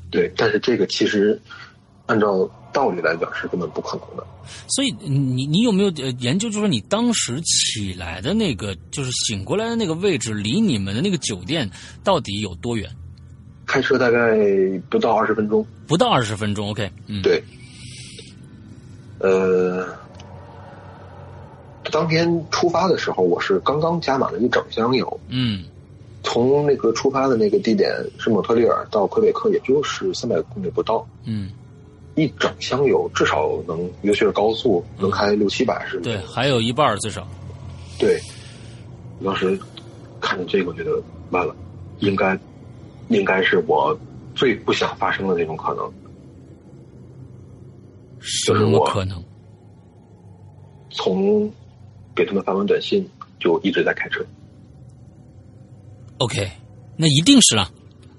[0.09, 1.39] 对，但是这个其实
[2.07, 2.49] 按照。
[2.73, 4.27] 道理来讲是根本不可能的，
[4.67, 5.89] 所以你你有没有
[6.19, 6.47] 研究？
[6.47, 11.67] 就是你当时起来的那个，就是醒过来的那个位置，离你们的那个酒店
[12.03, 12.87] 到底有多远？
[13.67, 14.35] 开车大概
[14.89, 16.69] 不到二十分钟，不到二十分钟。
[16.69, 17.43] OK，嗯，对。
[19.19, 19.85] 呃，
[21.91, 25.19] 当天出发的时候，我是刚刚加满了一整箱油。
[25.27, 25.65] 嗯，
[26.23, 31.07] 从那个出发的那个地点是蒙特利尔到魁北克，也就是三百公里不到。
[31.25, 31.51] 嗯。
[32.15, 37.27] 一整箱油至少能，尤其是高速能开六七百是对，还有一半至少。
[37.99, 38.19] 对，
[39.23, 39.55] 当时
[40.19, 40.99] 看见这个，我觉得
[41.29, 41.55] 完了，
[41.99, 42.35] 应该
[43.09, 43.97] 应该是我
[44.35, 45.91] 最不想发生的那种可能。
[48.19, 49.23] 什么可能？
[50.89, 51.51] 从
[52.15, 53.07] 给他们发完短信
[53.39, 54.25] 就一直在开车。
[56.17, 56.49] OK，
[56.97, 57.71] 那一定是了。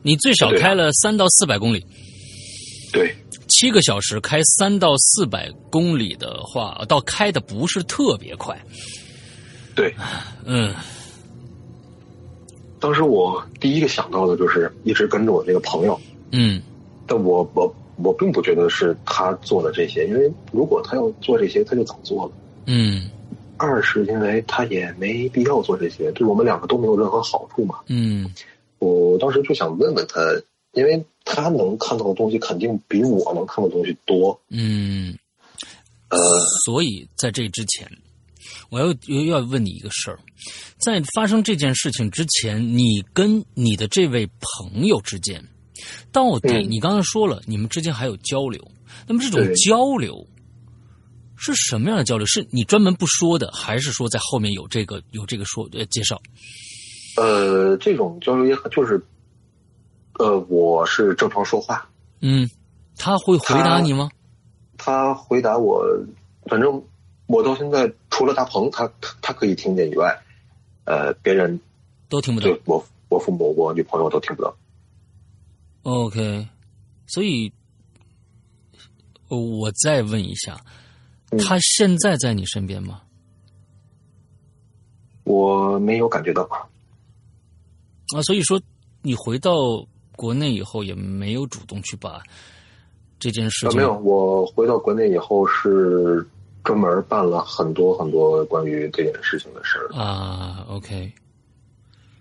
[0.03, 1.85] 你最少开了三到四百公里。
[2.93, 3.15] 对。
[3.49, 8.57] 七个小时开三到四百公里的话，倒开的不是特别快。
[9.75, 9.93] 对，
[10.45, 10.73] 嗯。
[12.81, 15.99] 当时我第一个想到的就是一直跟着我这个朋友。
[16.33, 16.63] 嗯。
[17.07, 22.33] 但我我我并不觉得是他做的这些，因为如果他要做这些，他就早做了。
[22.67, 23.11] 嗯。
[23.57, 27.77] 二是因为他也没必要做这些，对我们两个都没有任何好处嘛。
[27.89, 28.33] 嗯。
[28.79, 30.21] 我当时就想问问他，
[30.73, 31.05] 因为。
[31.31, 34.41] 他能看到的东西肯定比我能看到的东西多。
[34.49, 35.15] 嗯，
[36.09, 36.19] 呃，
[36.65, 37.87] 所以在这之前，
[38.71, 40.19] 我要又要问你一个事儿，
[40.79, 45.43] 在发生这件事情之前，你跟你的这位朋友之间，
[46.13, 48.63] 到底你刚才说了，你们之间还有交流，
[49.07, 50.27] 那么这种交流
[51.37, 52.27] 是什么样的交流？
[52.27, 56.21] 是你专门不说的，还是说在后面有这个有这个说呃介绍？
[57.17, 59.03] 呃，这种交流也很就是，
[60.19, 61.89] 呃，我是正常说话，
[62.21, 62.49] 嗯，
[62.99, 64.11] 他会回答你吗？
[64.77, 65.83] 他回答我，
[66.51, 66.83] 反正。
[67.29, 70.19] 我到现在除了大鹏，他他可以听见以外，
[70.85, 71.61] 呃，别人
[72.09, 72.49] 都听不到。
[72.65, 74.57] 我我父母、我女朋友都听不到。
[75.83, 76.49] OK，
[77.07, 77.53] 所以，
[79.29, 80.59] 我再问一下，
[81.47, 83.03] 他现在在你身边吗？
[85.25, 86.45] 我没有感觉到。
[86.45, 86.67] 啊，
[88.23, 88.59] 所以说
[89.03, 92.23] 你回到国内以后也没有主动去把
[93.19, 93.77] 这件事情。
[93.77, 96.27] 没有，我回到国内以后是。
[96.65, 100.65] 专门办了很多很多关于这件事情的事儿啊。
[100.69, 101.13] OK，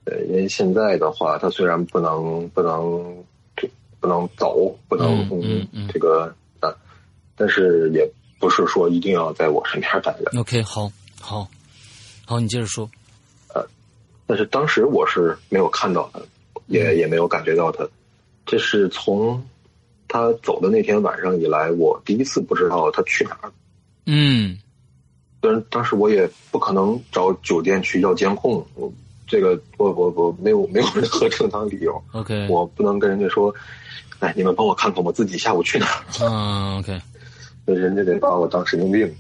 [0.06, 3.24] 对，因为现在的话，他虽然不能不能
[4.00, 6.74] 不能走，不能嗯这个啊，
[7.36, 8.10] 但是也
[8.40, 10.40] 不是说一定要在我身边待着。
[10.40, 11.48] OK，好，好，
[12.26, 12.90] 好，你接着说。
[13.54, 13.66] 呃，
[14.26, 16.22] 但是当时我是没有看到他，
[16.68, 17.88] 也也没有感觉到他。
[18.46, 19.46] 这是从
[20.08, 23.52] 他走的那天晚上以来，我第一次不知道他去哪儿。
[24.10, 24.58] 嗯，
[25.42, 28.92] 但当时我也不可能找酒店去要监控，我
[29.28, 32.02] 这个我我我没有没有任何正当理由。
[32.14, 33.54] OK，我不能跟人家说，
[34.20, 36.04] 哎，你们帮我看看我自己下午去哪儿。
[36.22, 37.02] 嗯，OK，
[37.66, 39.14] 那人家得把我当神经病。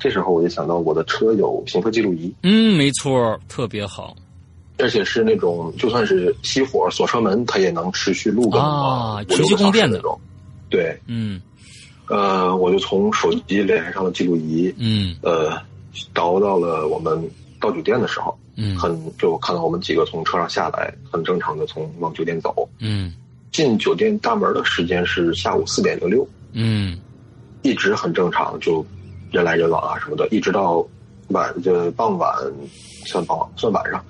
[0.00, 2.34] 这时候我就想到我的车有行车记录仪。
[2.42, 4.16] 嗯，没错，特别好，
[4.78, 10.18] 而且是那种就算是熄火锁车门，它也能持续录个啊，持续供电的那种。
[10.70, 11.40] 对，嗯。
[12.12, 15.58] 呃，我就从手机连上了记录仪，嗯，呃，
[16.12, 17.18] 倒到了我们
[17.58, 23.14] 到酒店的时候，嗯，很就看到我们几个从车上下来，很正常的从往酒店走，嗯，
[23.50, 26.98] 进酒店大门的时间是下午四点零六，嗯，
[27.62, 28.84] 一直很正常，就
[29.30, 30.86] 人来人往啊什么的，一直到
[31.28, 32.30] 晚就傍晚，
[33.06, 34.04] 算傍晚算晚上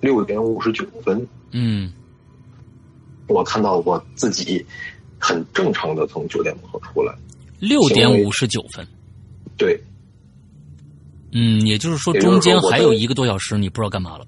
[0.00, 1.92] 六点五十九分，嗯，
[3.28, 4.66] 我看到我自己
[5.16, 7.14] 很正常的从酒店门口出来。
[7.58, 8.86] 六点五十九分，
[9.56, 9.80] 对，
[11.32, 14.26] 嗯，也就是说中间还有一个多小时，你不知道干嘛了，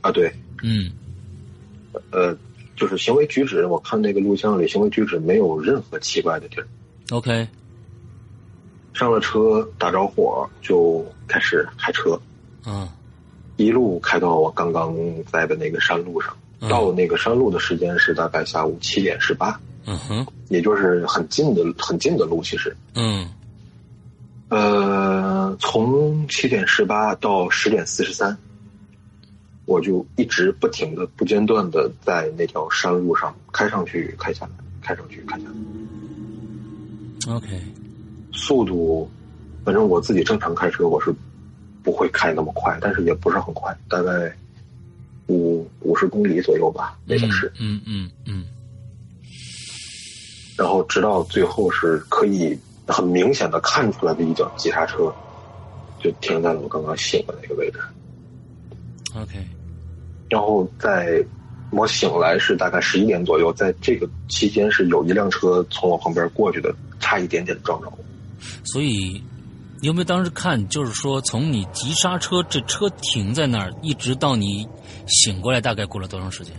[0.00, 0.90] 啊，对，嗯，
[2.10, 2.36] 呃，
[2.76, 6.66] 就是行为举止，我看那个录像里行为举止没有任何奇怪的地儿。
[7.10, 7.46] OK，
[8.94, 12.20] 上了车打着火就开始开车，
[12.66, 12.88] 嗯，
[13.56, 14.94] 一路开到我刚刚
[15.26, 16.36] 在的那个山路上，
[16.68, 19.58] 到那个山路的时间是大概下午七点十八。
[19.86, 22.76] 嗯哼，也就是很近的、很近的路，其实。
[22.94, 23.28] 嗯。
[24.48, 28.36] 呃，从七点十八到十点四十三，
[29.64, 34.52] 我就一直不停的、不间断的在那条山路上开上去、开下来、
[34.82, 37.34] 开上去、开下来。
[37.36, 37.62] OK。
[38.32, 39.08] 速度，
[39.64, 41.14] 反正我自己正常开车，我是
[41.82, 44.34] 不会开那么快，但是也不是很快，大概
[45.28, 47.52] 五五十公里左右吧，那个是。
[47.58, 48.44] 嗯嗯嗯。
[50.60, 52.54] 然后直到最后是可以
[52.86, 55.10] 很明显的看出来的一脚急刹车，
[55.98, 57.80] 就停在了我刚刚醒的那个位置。
[59.16, 59.42] OK，
[60.28, 61.24] 然后在
[61.70, 67.98] 我醒来是大概十一点左右，在这个期间是有一辆车从我旁边过去的，差一点点撞着我。
[68.64, 69.22] 所以
[69.80, 74.68] 你有没有当时看，就是说从你急刹车，这车停在那儿，一直到你
[75.06, 76.54] 醒过来，大概过了多长时间？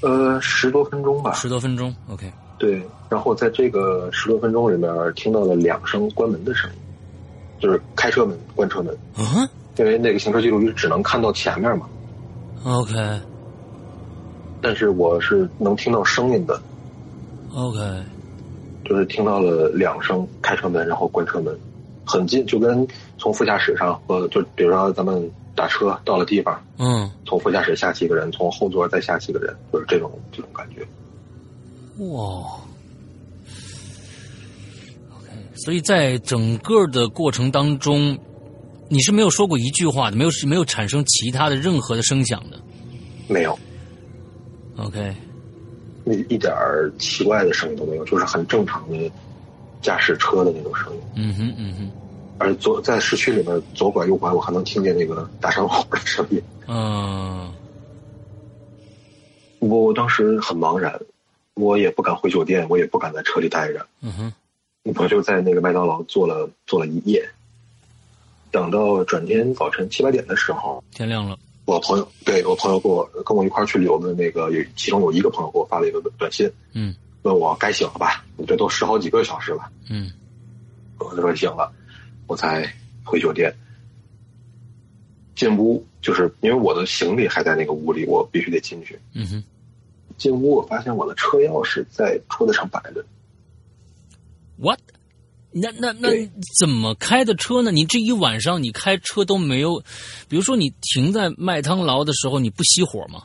[0.00, 1.34] 呃，十多分钟吧。
[1.34, 2.28] 十多分钟，OK。
[2.58, 6.76] 对，然后在这个十多分钟里面，听到了两声关门的声音，
[7.60, 8.96] 就是开车门、关车门。
[9.16, 11.88] 嗯，因为那个行车记录仪只能看到前面嘛。
[12.64, 12.94] OK。
[14.60, 16.60] 但是我是能听到声音的。
[17.54, 17.78] OK。
[18.84, 21.56] 就是听到了两声开车门，然后关车门，
[22.04, 22.86] 很近，就跟
[23.18, 30.86] 从副驾驶上，或就比如说咱们打车到了地方，嗯，从副驾驶下去一个人，从后座再下去一个人，就是这种这种感觉。
[31.98, 32.60] 哇
[35.16, 38.16] ，OK，所以在整个的过程当中，
[38.88, 42.60] 你是没有说过一句话的，没有没有产生其他的任何的声响的，
[43.26, 43.58] 没有
[44.76, 45.12] ，OK，
[46.06, 46.54] 一一点
[47.00, 49.10] 奇怪的声音都没有，就是很正常的
[49.82, 51.00] 驾驶车的那种声音。
[51.16, 51.90] 嗯哼，嗯哼，
[52.38, 56.40] 而左在市区里面左拐右拐，我还能听见那个大山火的声音。
[56.68, 57.52] 嗯，
[59.58, 60.96] 我当时很茫然。
[61.58, 63.86] 我也不敢回酒店，我也不敢在车里待着。
[64.00, 64.32] 嗯哼，
[64.96, 67.28] 我就在那个麦当劳坐了坐了一夜。
[68.50, 71.38] 等到转天早晨七八点的时候，天亮了。
[71.66, 78.24] 我朋友对我朋友给我跟我一块儿去旅游的那个有，其中有一个朋友给我发了一个短信，嗯，问我该醒了吧？
[78.46, 80.10] 这都十好几个小时了，嗯，
[80.98, 81.70] 我就说醒了，
[82.26, 82.72] 我才
[83.04, 83.54] 回酒店。
[85.36, 88.98] 进屋就是因为我的行李还在那个屋里，我必须得进去。
[89.12, 89.44] 嗯哼，
[90.18, 93.04] 进屋我发现我的车钥匙在桌子上摆着。
[94.58, 94.80] What？
[95.50, 96.10] 那那那
[96.60, 97.70] 怎么开的车呢？
[97.70, 99.82] 你这一晚上你开车都没有，
[100.28, 103.24] 比如说你停在麦当劳的时候，你不熄火吗？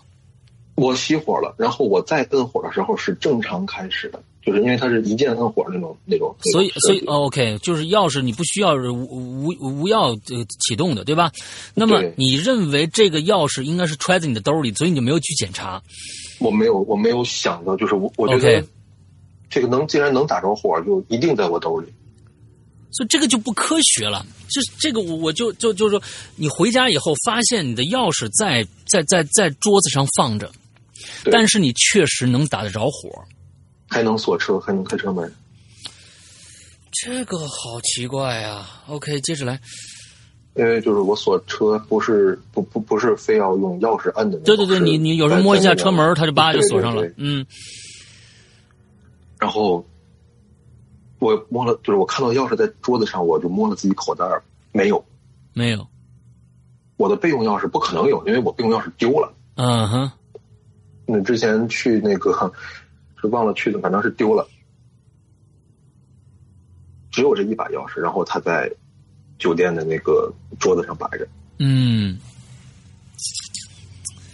[0.76, 6.36] 我熄火了，然后我再摁火的时候是正常开始的，就是因为它是一键摁火那种那种。
[6.52, 11.32] 所以所以 OK，就是钥匙你不需要无无无钥呃启动的，对吧？
[11.76, 15.82] 那么你认为这个钥匙应该是揣在你的兜里，所以你就没有去检查。
[16.40, 18.66] 我没有我没有想到，就是我我觉得
[19.50, 21.88] 这个能既然能打着火，就一定在我兜里。
[22.92, 24.26] 所以这个就不科学了。
[24.50, 26.04] 就是这个我我就就就是说，
[26.36, 30.54] 你回家以后发现你的钥匙在在在在桌子上放着，对
[31.32, 33.10] 但是你确实能打得着火。
[33.90, 35.32] 还能锁车，还能开车门。
[36.92, 39.60] 这个好奇怪啊！OK，接着来。
[40.56, 44.38] 因为就是我锁车不是不不不是非要用钥匙摁的。
[44.40, 47.10] 对对对，你你有时候摸一下车门，它就叭就锁上了对。
[47.10, 47.46] 对嗯
[49.40, 49.84] 然后
[51.20, 54.26] 我摸了，就是我看到钥匙在桌子上，我就摸了自己口袋，
[54.72, 55.04] 没有。
[55.54, 55.88] 没有。
[56.98, 59.34] 我的备用钥匙不可能有，因为我备用钥匙丢了。
[59.56, 60.12] 嗯哼，
[61.06, 62.32] 那之前去那个
[63.22, 64.48] 是忘了去的，反正是丢了。
[67.12, 68.72] 只有这一把钥匙，然后他在
[69.38, 71.28] 酒店的那个桌子上摆着。
[71.60, 72.18] 嗯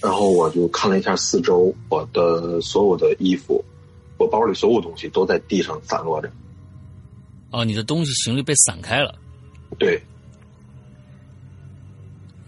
[0.01, 3.61] 然后我就看了一下四周，我的所有的衣服，
[4.17, 6.31] 我包里所有东西都在地上散落着。
[7.51, 9.13] 哦，你的东西行李被散开了。
[9.77, 10.01] 对，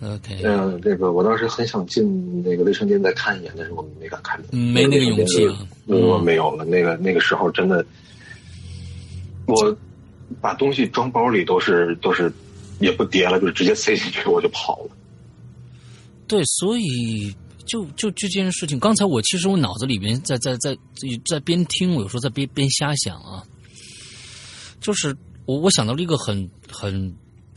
[0.04, 5.48] OK，嗯、这个我当时很想进那个卫生间再看一眼，但是我没敢开门，嗯没那个勇气
[5.86, 6.66] 我没有了。
[6.66, 7.86] 那个那个时候真的，
[9.46, 9.78] 我
[10.42, 12.34] 把东西装包里都是都是
[12.80, 14.90] 也不叠了，就直接塞进去我就跑了。
[16.28, 17.36] 对，所以
[17.66, 20.76] 就就这件事情，刚才我其实我脑子里边在在在
[21.26, 23.44] 在边听，我有时候在边边瞎想啊，
[24.80, 27.14] 就是我我想到了一个很很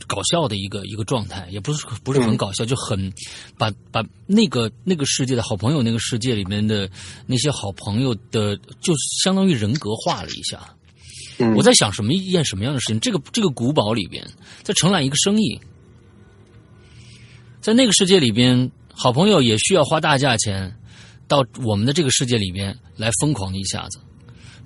[0.07, 3.11] 搞笑的一个一个状态，也不是不是很搞笑，就很
[3.57, 6.89] 把把那个那个世界的好朋友那个世界里面的
[7.25, 8.93] 那些好朋友的，就
[9.23, 10.59] 相当于人格化了一下。
[11.37, 12.99] 嗯我在想什么一件什么样的事情？
[13.01, 14.25] 这个这个古堡里边
[14.63, 15.59] 在承揽一个生意，
[17.59, 20.73] 在那个世界里边，好朋友也需要花大价钱
[21.27, 23.99] 到我们的这个世界里边来疯狂一下子。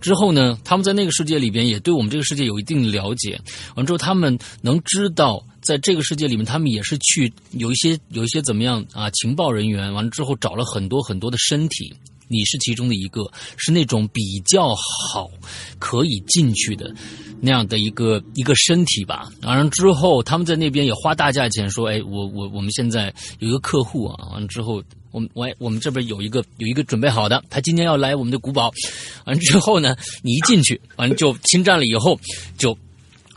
[0.01, 3.39] 之后呢，他们在那个世界里边也对我们这个世界有一定的了解。
[3.75, 9.93] 完之后，他们能知道，在这个世界里面，他们也是去有一些有一些怎么样啊，情报人员。
[9.93, 11.93] 完了之后，找了很多很多的身体，
[12.29, 15.29] 你是其中的一个，是那种比较好
[15.79, 16.93] 可以进去的
[17.41, 19.29] 那样的一个一个身体吧。
[19.43, 24.81] 完了之后，他们在那边也花大价钱说，哎，我我我们现在有一个客户啊，完了之后。
[25.11, 28.71] 我们我我们这边有一个有一个准备好的，他今天要来我们的古堡，
[29.25, 32.19] 完了之后呢，你一进去，完了就侵占了以后，
[32.59, 32.77] 就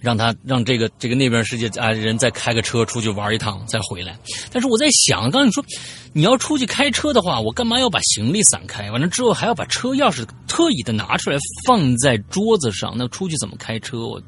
[0.03, 4.19] 让他让这个这个那边世界啊人再开个车出去玩一趟再回来。
[4.51, 5.65] 但是我在想，刚才你说
[6.13, 8.91] 你要出去开车的话，我干嘛要把行李散开？
[8.91, 13.99] 完了之后还要把车钥匙特意的拿出来放在桌子上，那出去怎么开车？
[14.01, 14.21] 我。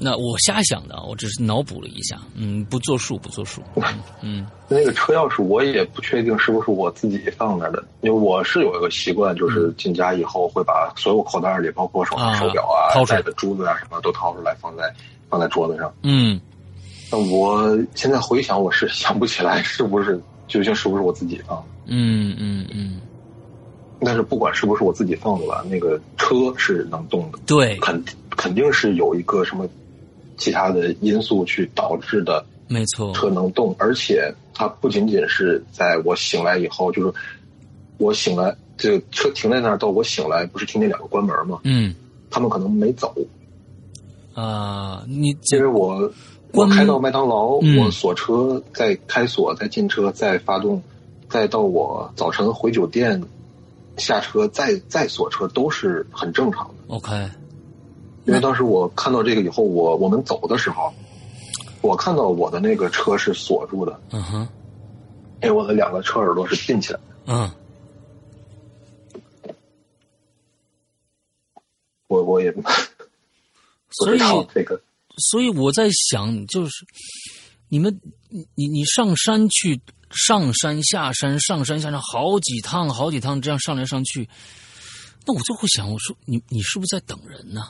[0.00, 3.60] 那我瞎想的，我只是脑补了一下，嗯，不作数，不作数，
[4.22, 4.46] 嗯。
[4.68, 13.18] 那个车钥匙我也不确定是不是我自己放那儿的，因为我是有一个习惯，就是进家以后会把所有口袋里，包括手啊手表啊、掏出来。
[13.18, 14.84] 戴的珠子啊什么都掏出来放在
[15.28, 15.92] 放在桌子上。
[16.02, 16.40] 嗯。
[17.10, 21.64] 那我现在回想，我是想不起来是不是究竟是不是我自己放的。
[21.86, 23.00] 嗯嗯嗯，
[24.00, 28.04] 但是不管是不是我自己放的吧，那个车是能动的，对，肯
[28.36, 29.66] 肯定是有一个什么
[30.38, 37.12] 其他的因素去导致的没错，车能动，而且它不仅仅是在我醒来以后，就是
[37.98, 41.60] 我醒来，这个车停在那儿，到我醒来，不是听见两个关门吗？
[41.64, 41.94] 嗯。
[42.30, 43.14] 他们可能没走，
[44.34, 46.12] 啊，你因这为我
[46.52, 47.78] 我开到麦当劳，嗯。
[47.78, 50.82] 我锁车，再开锁，再进车，再发动，
[51.30, 53.22] 再到我早晨回酒店
[53.96, 56.74] 下车，再再锁车，都是很正常的。
[56.94, 57.10] OK，
[58.28, 60.92] 因为当时我看到这个以后，我我们走的时候，
[61.80, 64.48] 我看到我的那个车是锁住的，嗯哼，
[65.42, 67.04] 因为我的两个车耳朵是并起来的。
[67.26, 67.50] 嗯
[72.06, 72.62] 我我也不
[73.90, 74.80] 所以知道这个，
[75.16, 76.86] 所以我在想，就是
[77.68, 77.98] 你们，
[78.28, 84.28] 你你你上山去，上山下山，上山下山，好几趟，好几趟，这样上来上去，
[85.26, 87.60] 那我就会想，我说你你是不是在等人呢？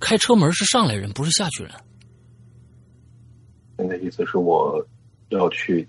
[0.00, 1.72] 开车门是上来人，不是下去人。
[3.78, 4.86] 你的意思是我
[5.28, 5.88] 要去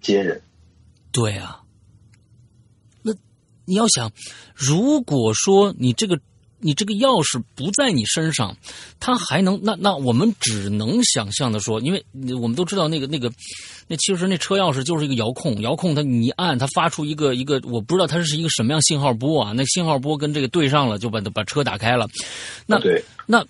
[0.00, 0.40] 接人？
[1.12, 1.62] 对啊。
[3.02, 3.12] 那
[3.64, 4.10] 你要想，
[4.54, 6.20] 如果说你这个。
[6.60, 8.56] 你这个钥匙不在你身上，
[8.98, 12.04] 他还能那那我们只能想象的说，因为
[12.40, 13.30] 我们都知道那个那个
[13.86, 22.08] 那其实那车钥匙就是一个遥控，遥控它你一按它发出一个一个我不知道它是一个什么样信号波啊，那信号波跟这个对上了就把把车打开了，
[22.66, 22.80] 那
[23.26, 23.44] 那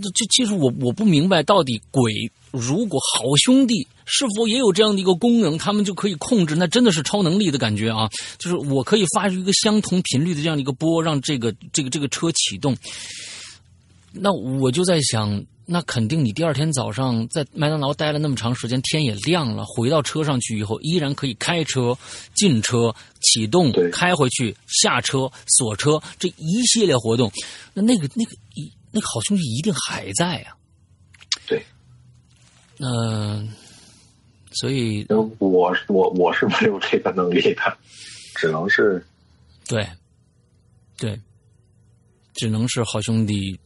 [0.00, 2.12] 这其实我我不明白到底鬼
[2.50, 3.86] 如果好兄弟。
[4.04, 6.56] 是否也有这样的一个功能，他们就可以控制？
[6.56, 8.10] 那真的是超能力的感觉啊！
[8.36, 12.76] 就是我可以发出一个相同频率的这样的一个波，让这个这个这个车启动。
[14.10, 21.96] 那我就在想，那肯定你第二天早上在麦当劳待了那么长时间，天也亮了，回到车上去以后，依然可以开车、
[22.34, 27.30] 进车、启动、开回去、下车、锁车这一系列活动。
[27.72, 30.54] 那那个那个一那个好兄弟一定还在啊！
[31.46, 31.64] 对，
[32.78, 33.48] 嗯。
[34.54, 37.78] 所以，我我我是没有这个能力的，
[38.34, 39.02] 只能是，
[39.66, 39.88] 对，
[40.98, 41.18] 对，
[42.34, 43.58] 只能是好兄弟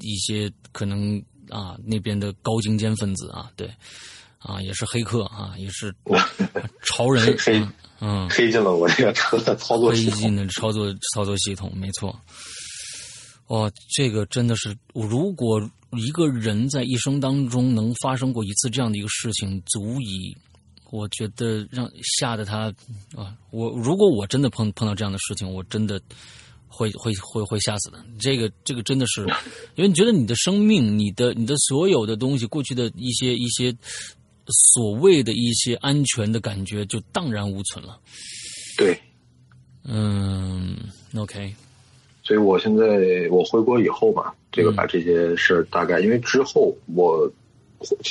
[0.00, 3.70] 一些可能啊那边的高精尖分子啊，对，
[4.38, 5.94] 啊也是黑客啊，也是
[6.88, 7.62] 潮人，黑
[8.00, 12.18] 嗯黑进了我这个车的操作系统，黑进了操作操作系统，没错。
[13.50, 15.60] 哦，这个真的是，如果
[15.96, 20.32] 一个人在一生当中能发生过一次这样的一个事情，足以，
[20.92, 22.72] 我觉得让吓得他
[23.16, 26.00] 啊，我如果我真的碰碰到这样的事情，我真的
[26.68, 27.98] 会会会会吓死的。
[28.20, 29.22] 这个这个真的是，
[29.74, 33.76] 因为你觉得你的生命、你的你的所有的东西，过去的一些一些
[34.72, 37.98] 所谓的一些安全的感觉就荡然无存了。
[38.78, 38.96] 对，
[39.82, 40.76] 嗯
[41.16, 41.52] ，OK。
[42.30, 42.86] 所以我现在
[43.28, 47.28] 我回国以后吧，这个把这些事儿大概，因为之后我，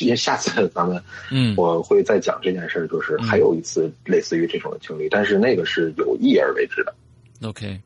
[0.02, 1.02] 因为下次 咱们，
[1.32, 6.94] 嗯， 我会再讲这件事儿，就是还有一次类似于这种的经历，但是那个是有意而为之的。
[7.48, 7.80] OK，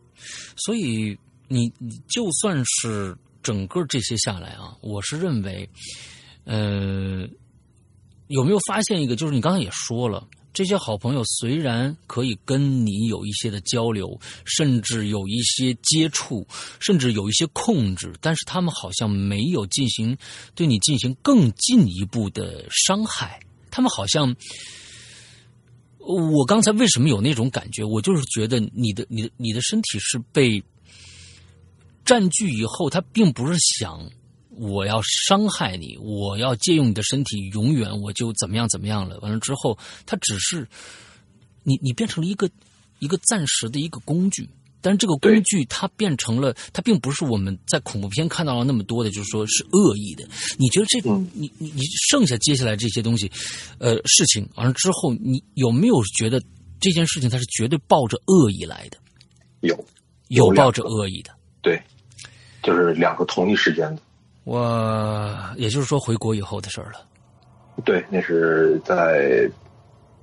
[0.56, 1.16] 所以
[1.48, 5.70] 你你就算是整个这些下来啊，我是认为，
[6.46, 7.28] 呃，
[8.26, 10.28] 有没有发现一个，就是你刚才也说了。
[10.54, 16.48] 这些好朋友虽然可以跟你有一些的交流，甚至有一些接触，
[16.80, 20.16] 甚至有一些控制，但是他们好像没有进行
[20.54, 23.40] 对你进行更进一步的伤害。
[23.72, 24.36] 他们好像，
[25.98, 27.84] 我刚才为什么有那种感觉？
[27.84, 30.64] 我就是觉得你的、你的、你的身体是被
[32.06, 34.08] 占据以后，他并不是想。
[34.58, 39.20] 我要伤害你，我要借用你的身体，永远我就怎么样怎么样了。
[39.20, 40.68] 完了之后，他只是
[41.64, 42.50] 你，你变成了一个
[43.00, 44.50] 一个暂时的一个工具。
[44.86, 50.28] 但是这个工具它变成了，它并不是我们在恐怖片看到了那么多的，就是说是恶意的。
[50.58, 51.00] 你觉得这，
[51.34, 53.32] 你你你剩下接下来这些东西，
[53.78, 56.44] 呃，事情完了之后，你有没有觉得
[56.82, 58.98] 这件事情它是绝对抱着恶意来的？
[59.62, 59.86] 有，
[60.28, 61.32] 有抱着恶意的。
[61.62, 61.82] 对，
[62.62, 64.02] 就是两个同一时间的。
[64.44, 67.06] 我也就是说回国以后的事儿了。
[67.86, 69.50] 对，那是在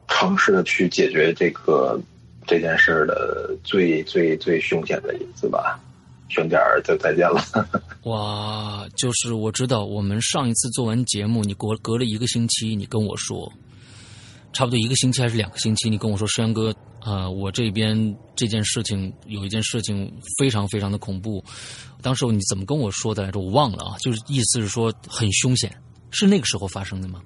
[0.08, 1.98] 尝试的去解决这个
[2.46, 5.80] 这件事儿的最最最凶险的一次吧。
[6.28, 7.42] 兄弟儿，就再见了。
[8.04, 13.52] 哇，就是我知道，我们上一次做完节目，你隔隔了一个星期，你跟我说，
[14.52, 16.72] 差不多一个星期还是两个星期，你跟我说，山阳哥。
[17.00, 21.42] 啊，我这边这件事情有一件事情非常非常的恐怖，
[22.02, 23.40] 当时你怎么跟我说的来着？
[23.40, 25.74] 我忘了啊，就是意思是说很凶险，
[26.10, 27.20] 是那个时候发生的吗？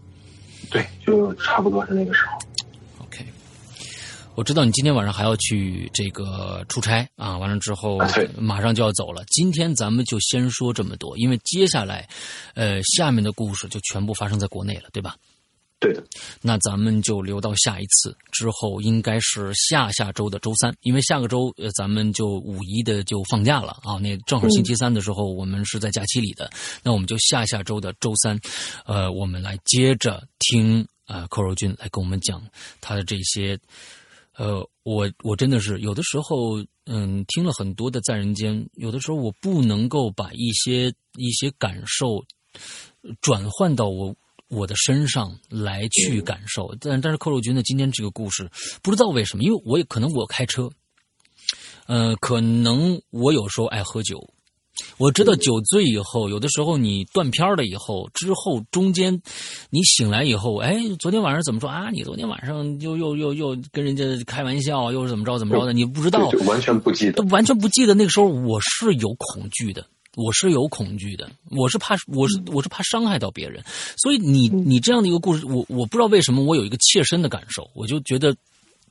[0.70, 3.04] 对，就差不多是那个时候。
[3.04, 3.26] OK，
[4.34, 7.98] 我知道你今天晚上还要去这个出差啊，完了之后
[8.38, 9.24] 马上就要走了。
[9.26, 12.08] 今天咱们就先说这么多，因为接下来，
[12.54, 15.16] 呃，下面的故事就全部发生在国内了，对吧？
[15.84, 16.02] 对的，
[16.40, 26.50] 那咱们就留到下一次之后，应该是下下周的周三，因为下个周呃咱们就五一的就放假了啊，那正好星期三的时候我们是在假期里的，
[26.82, 28.40] 那我们就下下周的周三，
[28.86, 32.42] 呃，我们来接着听啊寇若君来跟我们讲
[32.80, 33.58] 他的这些，
[34.38, 42.24] 呃，我我真的是有的时候嗯听了很多的在人间，有的时候我不能够把一些一些感受
[43.20, 44.14] 转换到我。
[44.48, 47.62] 我的身上来去感受，但但是寇若君的？
[47.62, 48.50] 今天这个故事
[48.82, 50.70] 不知道为什么，因为我也可能我开车，
[51.86, 54.28] 呃，可能我有时候爱喝酒，
[54.98, 59.22] 我知道酒醉以后，有的时候你断片了以后，之后中间
[59.70, 61.90] 你醒来以后，哎，昨天晚上怎么说啊？
[61.90, 65.72] 你昨天晚上又又又又跟人家开玩笑，又是怎么着怎么着的？
[65.72, 67.94] 你不知道，完全不记得，完全不记得。
[67.94, 69.86] 那个时候我是有恐惧的。
[70.16, 73.62] 我是有恐惧的，我是怕，我是我是怕伤害到别人，
[73.96, 78.34] 所以你你这样的一个故事，我我不知道为什么我有一个切身的感受，我就觉得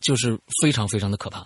[0.01, 1.45] 就是非常非常的可怕。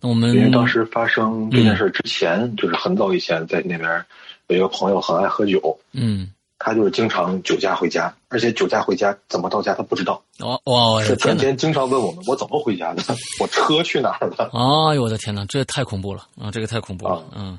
[0.00, 4.04] 那我们因为当时发生这件事之前，就是很早以前在那边
[4.48, 6.30] 有一个朋友很爱喝酒，嗯。
[6.60, 10.20] 他就是经常酒驾回家，而且酒驾回家怎么到家他不知道。
[10.40, 11.00] 哦，哇！
[11.04, 13.02] 是天天经常问我们我怎么回家的，
[13.40, 14.50] 我车去哪儿了？
[14.52, 16.50] 哎呦我的天哪，这太恐怖了啊！
[16.50, 17.24] 这个太恐怖了。
[17.32, 17.56] 嗯，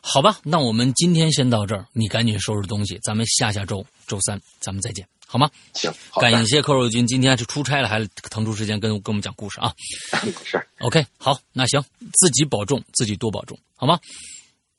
[0.00, 5.48] 好吧，那我们今天先到这儿，你赶紧收拾东西，咱们下下周周三咱们再见，好吗？
[5.74, 9.72] 行，感谢寇若军今天是出差了，还腾出时间跟跟我们讲故事啊。
[10.44, 11.82] 是，OK，好，那行，
[12.14, 13.98] 自己保重，自己多保重，好吗？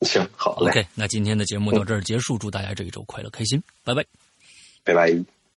[0.01, 4.05] 行，好，OK，那今天的节目到这儿结束，祝大家这一周快乐开心，拜拜，
[4.83, 5.42] 拜拜。